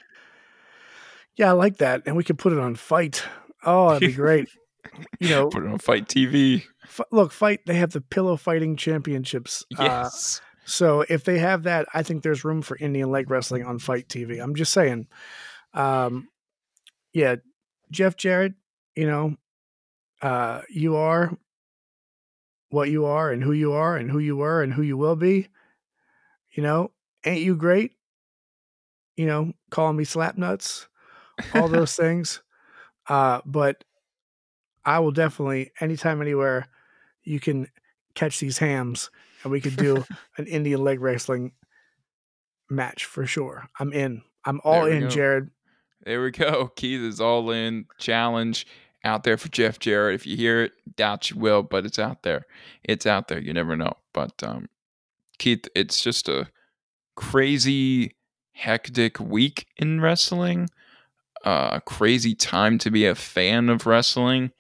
yeah, 1.36 1.48
I 1.48 1.52
like 1.52 1.78
that, 1.78 2.02
and 2.06 2.16
we 2.16 2.22
could 2.24 2.38
put 2.38 2.52
it 2.52 2.58
on 2.58 2.74
fight. 2.74 3.24
Oh, 3.64 3.90
that'd 3.94 4.08
be 4.08 4.14
great. 4.14 4.48
you 5.20 5.30
know, 5.30 5.48
put 5.48 5.64
it 5.64 5.68
on 5.68 5.78
FITE 5.78 6.06
TV. 6.06 6.62
f- 6.84 7.00
look, 7.10 7.32
fight. 7.32 7.60
They 7.66 7.74
have 7.74 7.90
the 7.92 8.00
pillow 8.00 8.36
fighting 8.36 8.76
championships. 8.76 9.64
Uh, 9.76 9.82
Yes, 9.84 10.40
so 10.66 11.04
if 11.08 11.22
they 11.22 11.38
have 11.38 11.62
that, 11.62 11.86
I 11.94 12.02
think 12.02 12.22
there's 12.22 12.44
room 12.44 12.60
for 12.60 12.76
Indian 12.76 13.10
leg 13.10 13.30
wrestling 13.30 13.64
on 13.64 13.78
FITE 13.78 14.08
TV. 14.08 14.42
I'm 14.42 14.56
just 14.56 14.72
saying. 14.72 15.06
Um, 15.72 16.28
yeah, 17.12 17.36
Jeff 17.92 18.16
Jarrett, 18.16 18.54
you 18.96 19.06
know, 19.06 19.36
uh, 20.20 20.62
you 20.68 20.96
are 20.96 21.36
what 22.70 22.90
you 22.90 23.04
are 23.04 23.30
and 23.30 23.44
who 23.44 23.52
you 23.52 23.72
are 23.74 23.96
and 23.96 24.10
who 24.10 24.18
you 24.18 24.36
were 24.36 24.60
and 24.60 24.74
who 24.74 24.82
you 24.82 24.96
will 24.96 25.14
be. 25.14 25.46
You 26.50 26.64
know, 26.64 26.90
ain't 27.24 27.42
you 27.42 27.54
great? 27.54 27.92
You 29.16 29.26
know, 29.26 29.52
calling 29.70 29.96
me 29.96 30.04
slap 30.04 30.36
nuts, 30.36 30.88
all 31.54 31.68
those 31.68 31.94
things. 31.96 32.42
Uh, 33.08 33.40
but 33.46 33.84
I 34.84 34.98
will 34.98 35.12
definitely, 35.12 35.70
anytime, 35.80 36.20
anywhere, 36.20 36.66
you 37.22 37.38
can 37.38 37.68
catch 38.14 38.40
these 38.40 38.58
hams 38.58 39.10
and 39.46 39.52
we 39.52 39.60
could 39.60 39.76
do 39.76 40.04
an 40.38 40.46
Indian 40.48 40.82
leg 40.82 41.00
wrestling 41.00 41.52
match 42.68 43.04
for 43.04 43.26
sure. 43.26 43.68
I'm 43.78 43.92
in. 43.92 44.22
I'm 44.44 44.60
all 44.64 44.86
in, 44.86 45.02
go. 45.02 45.08
Jared. 45.08 45.50
There 46.04 46.20
we 46.20 46.32
go. 46.32 46.66
Keith 46.76 47.00
is 47.00 47.20
all 47.20 47.52
in. 47.52 47.86
Challenge 47.98 48.66
out 49.04 49.22
there 49.22 49.36
for 49.36 49.48
Jeff 49.48 49.78
Jarrett. 49.78 50.16
If 50.16 50.26
you 50.26 50.36
hear 50.36 50.64
it, 50.64 50.72
doubt 50.96 51.30
you 51.30 51.38
will, 51.38 51.62
but 51.62 51.86
it's 51.86 52.00
out 52.00 52.24
there. 52.24 52.44
It's 52.82 53.06
out 53.06 53.28
there. 53.28 53.38
You 53.38 53.52
never 53.52 53.76
know. 53.76 53.92
But 54.12 54.42
um, 54.42 54.68
Keith, 55.38 55.68
it's 55.76 56.00
just 56.00 56.28
a 56.28 56.48
crazy, 57.14 58.16
hectic 58.50 59.20
week 59.20 59.68
in 59.76 60.00
wrestling. 60.00 60.70
Uh, 61.44 61.68
a 61.74 61.80
crazy 61.80 62.34
time 62.34 62.78
to 62.78 62.90
be 62.90 63.06
a 63.06 63.14
fan 63.14 63.68
of 63.68 63.86
wrestling. 63.86 64.50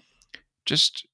Just, 0.64 1.04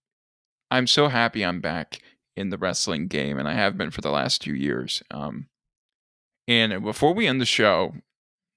I'm 0.71 0.87
so 0.87 1.09
happy 1.09 1.43
I'm 1.43 1.63
back 1.63 2.01
in 2.37 2.51
the 2.51 2.59
wrestling 2.59 3.09
game, 3.09 3.39
and 3.39 3.49
I 3.49 3.55
have 3.55 3.77
been 3.77 3.91
for 3.91 4.01
the 4.01 4.11
last 4.11 4.41
two 4.43 4.55
years. 4.55 5.03
Um, 5.11 5.49
and 6.49 6.83
before 6.83 7.15
we 7.15 7.27
end 7.27 7.41
the 7.41 7.47
show, 7.47 7.95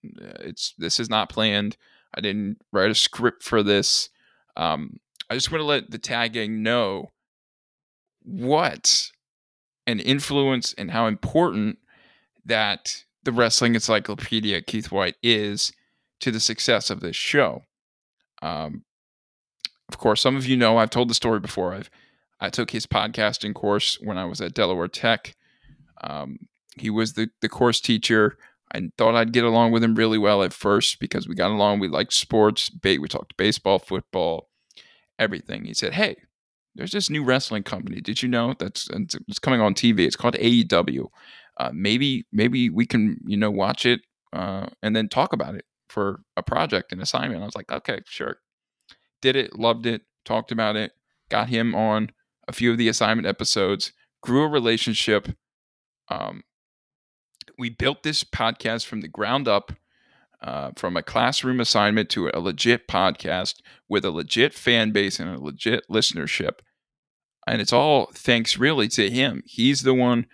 uh, 0.06 0.34
it's 0.40 0.74
this 0.78 1.00
is 1.00 1.10
not 1.10 1.30
planned. 1.30 1.78
I 2.14 2.22
didn't 2.22 2.60
write 2.72 2.92
a 2.92 2.96
script 2.96 3.44
for 3.44 3.62
this. 3.62 4.10
Um, 4.56 5.00
I 5.30 5.34
just 5.34 5.52
want 5.52 5.62
to 5.62 5.66
let 5.66 5.92
the 5.92 5.98
tag 5.98 6.34
gang 6.34 6.64
know 6.64 7.12
what 8.24 9.12
an 9.88 10.00
influence 10.00 10.74
and 10.78 10.92
how 10.92 11.08
important 11.08 11.78
that 12.46 13.04
the 13.24 13.32
wrestling 13.32 13.76
encyclopedia 13.76 14.62
Keith 14.62 14.92
White 14.92 15.16
is 15.22 15.72
to 16.22 16.32
the 16.32 16.40
success 16.40 16.90
of 16.90 17.02
this 17.02 17.16
show. 17.16 17.64
Um, 18.42 18.84
of 19.90 19.98
course, 19.98 20.22
some 20.22 20.36
of 20.36 20.46
you 20.46 20.58
know 20.58 20.78
I've 20.78 20.90
told 20.90 21.10
the 21.10 21.14
story 21.14 21.40
before. 21.40 21.74
I've 21.74 21.90
I 22.40 22.50
took 22.50 22.72
his 22.72 22.86
podcasting 22.86 23.54
course 23.54 23.98
when 24.02 24.18
I 24.18 24.26
was 24.26 24.42
at 24.42 24.54
Delaware 24.54 24.88
Tech. 24.88 25.36
Um, 26.02 26.38
he 26.78 26.90
was 26.90 27.14
the 27.14 27.30
the 27.42 27.50
course 27.50 27.80
teacher. 27.80 28.38
I 28.74 28.90
thought 28.98 29.16
I'd 29.16 29.32
get 29.32 29.44
along 29.44 29.72
with 29.72 29.84
him 29.84 29.96
really 29.96 30.18
well 30.18 30.44
at 30.44 30.52
first 30.52 31.00
because 31.00 31.28
we 31.28 31.36
got 31.36 31.52
along. 31.52 31.80
We 31.80 31.88
liked 31.88 32.14
sports. 32.14 32.70
Bait, 32.70 33.00
we 33.00 33.08
talked 33.08 33.38
baseball, 33.38 33.80
football, 33.80 34.50
everything. 35.18 35.66
He 35.66 35.74
said, 35.74 35.94
"Hey, 35.94 36.18
there's 36.76 36.92
this 36.92 37.10
new 37.10 37.24
wrestling 37.24 37.64
company. 37.64 38.02
Did 38.02 38.22
you 38.22 38.30
know 38.30 38.54
that's 38.58 38.90
it's 38.92 39.40
coming 39.40 39.62
on 39.62 39.74
TV? 39.74 40.00
It's 40.02 40.18
called 40.18 40.36
AEW. 40.36 41.08
Uh, 41.58 41.72
maybe 41.74 42.26
maybe 42.34 42.70
we 42.70 42.86
can 42.86 43.18
you 43.26 43.38
know 43.38 43.52
watch 43.52 43.86
it 43.86 44.02
uh, 44.34 44.68
and 44.84 44.96
then 44.96 45.08
talk 45.08 45.32
about 45.32 45.56
it 45.56 45.66
for 45.88 46.22
a 46.36 46.44
project 46.44 46.92
and 46.92 47.02
assignment." 47.02 47.42
I 47.42 47.46
was 47.46 47.56
like, 47.56 47.72
"Okay, 47.72 48.02
sure." 48.06 48.38
Did 49.22 49.38
it, 49.38 49.58
loved 49.58 49.86
it, 49.86 50.02
talked 50.26 50.52
about 50.52 50.76
it, 50.76 50.92
got 51.30 51.50
him 51.50 51.74
on 51.74 52.12
a 52.48 52.54
few 52.54 52.72
of 52.72 52.78
the 52.78 52.88
assignment 52.88 53.28
episodes, 53.28 53.92
grew 54.22 54.44
a 54.44 54.48
relationship. 54.48 55.30
Um, 56.10 56.44
we 57.58 57.70
built 57.70 58.04
this 58.04 58.24
podcast 58.24 58.86
from 58.86 59.02
the 59.02 59.08
ground 59.08 59.48
up, 59.48 59.72
uh, 60.42 60.72
from 60.76 60.98
a 60.98 61.04
classroom 61.04 61.60
assignment 61.60 62.10
to 62.12 62.30
a 62.34 62.40
legit 62.40 62.88
podcast 62.88 63.56
with 63.90 64.06
a 64.06 64.12
legit 64.12 64.54
fan 64.54 64.92
base 64.92 65.20
and 65.20 65.30
a 65.30 65.42
legit 65.42 65.84
listenership. 65.90 66.60
And 67.48 67.62
it's 67.62 67.74
all 67.74 68.10
thanks 68.14 68.58
really 68.58 68.88
to 68.90 69.10
him. 69.10 69.44
He's 69.46 69.84
the 69.84 69.94
one 69.94 70.26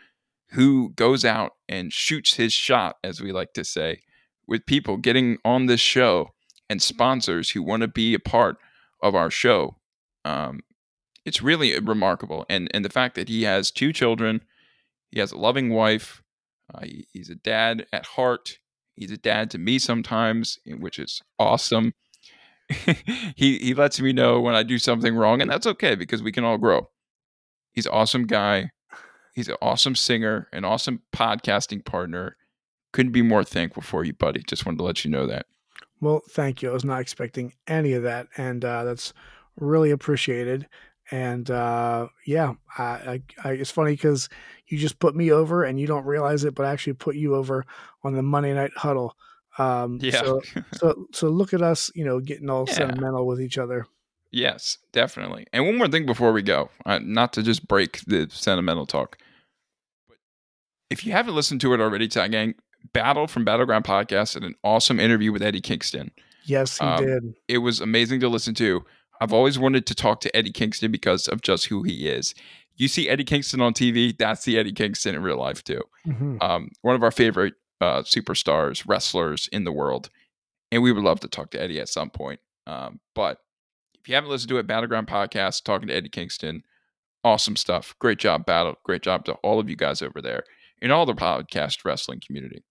who 0.52 0.92
goes 0.96 1.24
out 1.24 1.52
and 1.70 1.94
shoots 1.94 2.36
his 2.36 2.54
shot, 2.54 2.98
as 3.04 3.22
we 3.22 3.32
like 3.32 3.54
to 3.54 3.64
say, 3.64 4.02
with 4.48 4.66
people 4.66 4.98
getting 4.98 5.38
on 5.46 5.66
this 5.66 5.80
show 5.80 6.30
and 6.70 6.82
sponsors 6.82 7.52
who 7.52 7.64
want 7.64 7.82
to 7.82 7.88
be 7.88 8.14
a 8.14 8.20
part 8.20 8.58
of 9.02 9.16
our 9.16 9.30
show. 9.30 9.78
Um, 10.26 10.62
it's 11.26 11.42
really 11.42 11.78
remarkable, 11.80 12.46
and 12.50 12.70
and 12.74 12.84
the 12.84 12.90
fact 12.90 13.16
that 13.16 13.30
he 13.30 13.44
has 13.44 13.72
two 13.72 13.94
children, 13.94 14.44
he 15.12 15.20
has 15.20 15.32
a 15.32 15.38
loving 15.38 15.70
wife, 15.70 16.22
uh, 16.74 16.82
he, 16.84 17.08
he's 17.12 17.30
a 17.30 17.36
dad 17.36 17.86
at 17.92 18.06
heart. 18.06 18.58
He's 18.96 19.12
a 19.12 19.18
dad 19.18 19.50
to 19.52 19.58
me 19.58 19.80
sometimes, 19.80 20.60
which 20.66 21.00
is 21.00 21.22
awesome. 21.40 21.94
he 23.36 23.58
he 23.58 23.74
lets 23.74 24.00
me 24.00 24.14
know 24.14 24.40
when 24.40 24.56
I 24.56 24.64
do 24.64 24.78
something 24.78 25.16
wrong, 25.16 25.42
and 25.42 25.50
that's 25.50 25.68
okay 25.68 25.96
because 25.96 26.22
we 26.22 26.32
can 26.32 26.44
all 26.44 26.58
grow. 26.58 26.90
He's 27.74 27.86
an 27.86 27.94
awesome 27.94 28.28
guy. 28.28 28.72
He's 29.34 29.48
an 29.48 29.56
awesome 29.62 29.96
singer, 29.96 30.50
an 30.52 30.66
awesome 30.66 31.02
podcasting 31.14 31.86
partner. 31.86 32.38
Couldn't 32.92 33.14
be 33.14 33.22
more 33.22 33.44
thankful 33.44 33.82
for 33.82 34.04
you, 34.04 34.14
buddy. 34.14 34.44
Just 34.46 34.66
wanted 34.66 34.80
to 34.80 34.84
let 34.84 35.06
you 35.06 35.12
know 35.12 35.26
that. 35.28 35.46
Well, 36.02 36.22
thank 36.30 36.62
you. 36.62 36.70
I 36.70 36.74
was 36.74 36.84
not 36.84 37.00
expecting 37.00 37.54
any 37.68 37.94
of 37.94 38.04
that, 38.04 38.28
and 38.36 38.64
uh, 38.66 38.84
that's 38.84 39.14
really 39.58 39.92
appreciated. 39.92 40.68
And 41.12 41.52
uh, 41.52 42.08
yeah, 42.26 42.54
I, 42.78 42.84
I, 42.84 43.22
I, 43.44 43.52
it's 43.52 43.70
funny 43.72 43.92
because 43.92 44.30
you 44.68 44.78
just 44.78 45.00
put 45.00 45.16
me 45.16 45.32
over, 45.32 45.64
and 45.64 45.80
you 45.80 45.86
don't 45.86 46.06
realize 46.06 46.46
it, 46.46 46.56
but 46.56 46.66
I 46.66 46.72
actually 46.72 46.94
put 46.94 47.16
you 47.16 47.36
over 47.36 47.66
on 48.04 48.14
the 48.14 48.22
Monday 48.22 48.54
Night 48.54 48.72
Huddle. 48.76 49.16
Um, 49.58 50.00
yeah. 50.02 50.22
So, 50.22 50.42
so, 50.74 51.08
so 51.12 51.28
look 51.28 51.54
at 51.54 51.62
us, 51.62 51.92
you 51.94 52.06
know, 52.06 52.20
getting 52.20 52.50
all 52.50 52.66
yeah. 52.68 52.74
sentimental 52.74 53.28
with 53.28 53.42
each 53.42 53.58
other. 53.58 53.86
Yes, 54.32 54.78
definitely. 54.94 55.46
And 55.52 55.66
one 55.66 55.78
more 55.78 55.90
thing 55.90 56.06
before 56.06 56.32
we 56.32 56.42
go, 56.42 56.70
uh, 56.86 57.00
not 57.04 57.34
to 57.34 57.44
just 57.44 57.68
break 57.68 58.00
the 58.08 58.30
sentimental 58.32 58.86
talk, 58.86 59.18
but 60.08 60.18
if 60.90 61.06
you 61.06 61.12
haven't 61.12 61.36
listened 61.36 61.60
to 61.62 61.74
it 61.74 61.82
already, 61.82 62.08
Tag 62.08 62.32
Gang, 62.32 62.56
Battle 62.94 63.28
from 63.28 63.44
Battleground 63.44 63.84
Podcast 63.84 64.38
and 64.38 64.46
an 64.46 64.56
awesome 64.64 65.00
interview 65.00 65.34
with 65.34 65.44
Eddie 65.44 65.60
Kingston. 65.60 66.12
Yes, 66.46 66.78
he 66.80 66.86
um, 66.86 67.06
did. 67.06 67.34
It 67.50 67.58
was 67.60 67.82
amazing 67.82 68.22
to 68.22 68.30
listen 68.30 68.56
to. 68.56 68.86
I've 69.22 69.34
always 69.34 69.60
wanted 69.60 69.86
to 69.86 69.96
talk 69.96 70.20
to 70.22 70.36
Eddie 70.36 70.52
Kingston 70.52 70.92
because 70.92 71.28
of 71.28 71.42
just 71.42 71.68
who 71.68 71.84
he 71.84 72.10
is. 72.10 72.34
You 72.76 72.88
see 72.88 73.08
Eddie 73.08 73.24
Kingston 73.24 73.62
on 73.62 73.74
TV, 73.74 74.18
that's 74.18 74.46
the 74.46 74.58
Eddie 74.58 74.74
Kingston 74.74 75.14
in 75.14 75.22
real 75.22 75.38
life 75.38 75.64
too. 75.64 75.82
Mm-hmm. 76.08 76.38
Um, 76.42 76.70
one 76.82 76.96
of 76.96 77.04
our 77.04 77.12
favorite 77.12 77.54
uh, 77.80 78.02
superstars, 78.02 78.84
wrestlers 78.88 79.48
in 79.52 79.64
the 79.64 79.72
world, 79.72 80.10
and 80.72 80.82
we 80.82 80.92
would 80.92 81.04
love 81.04 81.20
to 81.20 81.28
talk 81.28 81.52
to 81.52 81.62
Eddie 81.62 81.80
at 81.80 81.90
some 81.90 82.10
point. 82.10 82.40
Um, 82.66 83.00
but 83.14 83.38
if 84.00 84.10
you 84.10 84.16
haven't 84.16 84.32
listened 84.32 84.50
to 84.50 84.58
it, 84.58 84.66
Battleground 84.66 85.08
Podcast, 85.08 85.64
talking 85.64 85.88
to 85.90 85.94
Eddie 85.94 86.10
Kingston, 86.10 86.64
awesome 87.24 87.56
stuff. 87.56 87.94
Great 88.00 88.18
job, 88.18 88.48
Battle. 88.48 88.76
Great 88.84 89.04
job 89.04 89.26
to 89.26 89.34
all 89.44 89.60
of 89.60 89.70
you 89.70 89.76
guys 89.76 90.02
over 90.02 90.20
there 90.20 90.44
in 90.82 90.90
all 90.90 91.06
the 91.06 91.14
podcast 91.14 91.86
wrestling 91.86 92.22
community. 92.26 92.64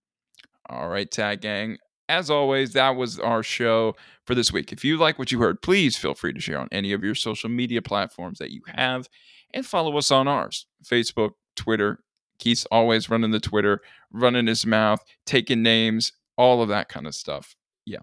All 0.68 0.88
right, 0.88 1.08
Tag 1.08 1.42
Gang. 1.42 1.78
As 2.10 2.28
always, 2.28 2.72
that 2.72 2.96
was 2.96 3.20
our 3.20 3.44
show 3.44 3.94
for 4.24 4.34
this 4.34 4.52
week. 4.52 4.72
If 4.72 4.84
you 4.84 4.96
like 4.96 5.16
what 5.16 5.30
you 5.30 5.38
heard, 5.38 5.62
please 5.62 5.96
feel 5.96 6.14
free 6.14 6.32
to 6.32 6.40
share 6.40 6.58
on 6.58 6.66
any 6.72 6.92
of 6.92 7.04
your 7.04 7.14
social 7.14 7.48
media 7.48 7.80
platforms 7.80 8.40
that 8.40 8.50
you 8.50 8.62
have 8.66 9.08
and 9.54 9.64
follow 9.64 9.96
us 9.96 10.10
on 10.10 10.26
ours 10.26 10.66
Facebook, 10.84 11.34
Twitter. 11.54 12.02
Keith's 12.40 12.66
always 12.72 13.08
running 13.08 13.30
the 13.30 13.38
Twitter, 13.38 13.80
running 14.10 14.48
his 14.48 14.66
mouth, 14.66 15.04
taking 15.24 15.62
names, 15.62 16.12
all 16.36 16.62
of 16.62 16.68
that 16.68 16.88
kind 16.88 17.06
of 17.06 17.14
stuff. 17.14 17.54
Yeah. 17.86 18.00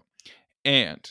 And 0.64 1.06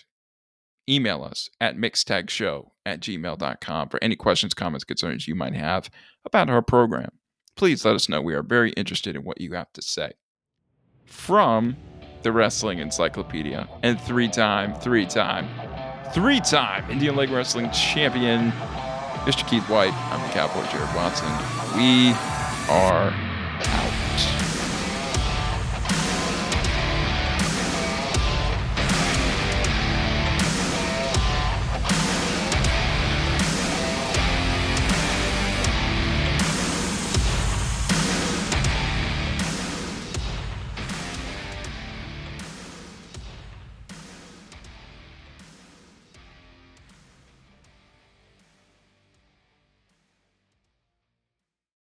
email 0.90 1.24
us 1.24 1.52
at 1.62 1.78
mixtagshow 1.78 2.68
at 2.84 3.02
gmail.com 3.02 3.90
for 3.90 4.04
any 4.04 4.16
questions, 4.16 4.56
comments, 4.56 4.86
concerns 4.86 5.28
you 5.28 5.36
might 5.36 5.54
have 5.54 5.92
about 6.26 6.50
our 6.50 6.64
program. 6.64 7.12
Please 7.56 7.86
let 7.86 7.94
us 7.94 8.10
know. 8.10 8.22
We 8.22 8.34
are 8.34 8.42
very 8.42 8.72
interested 8.72 9.16
in 9.16 9.24
what 9.24 9.40
you 9.40 9.54
have 9.54 9.72
to 9.74 9.84
say 9.84 10.14
from 11.06 11.76
the 12.24 12.32
Wrestling 12.32 12.80
Encyclopedia 12.80 13.68
and 13.84 14.00
three 14.00 14.28
time, 14.28 14.74
three 14.76 15.06
time, 15.06 15.48
three 16.14 16.40
time 16.40 16.90
Indian 16.90 17.16
Leg 17.16 17.30
Wrestling 17.30 17.70
Champion, 17.72 18.52
Mr. 19.26 19.48
Keith 19.48 19.68
White. 19.70 19.94
I'm 20.12 20.22
the 20.22 20.34
Cowboy 20.34 20.70
Jared 20.72 20.96
Watson. 20.96 21.30
We 21.78 22.14
are 22.70 23.14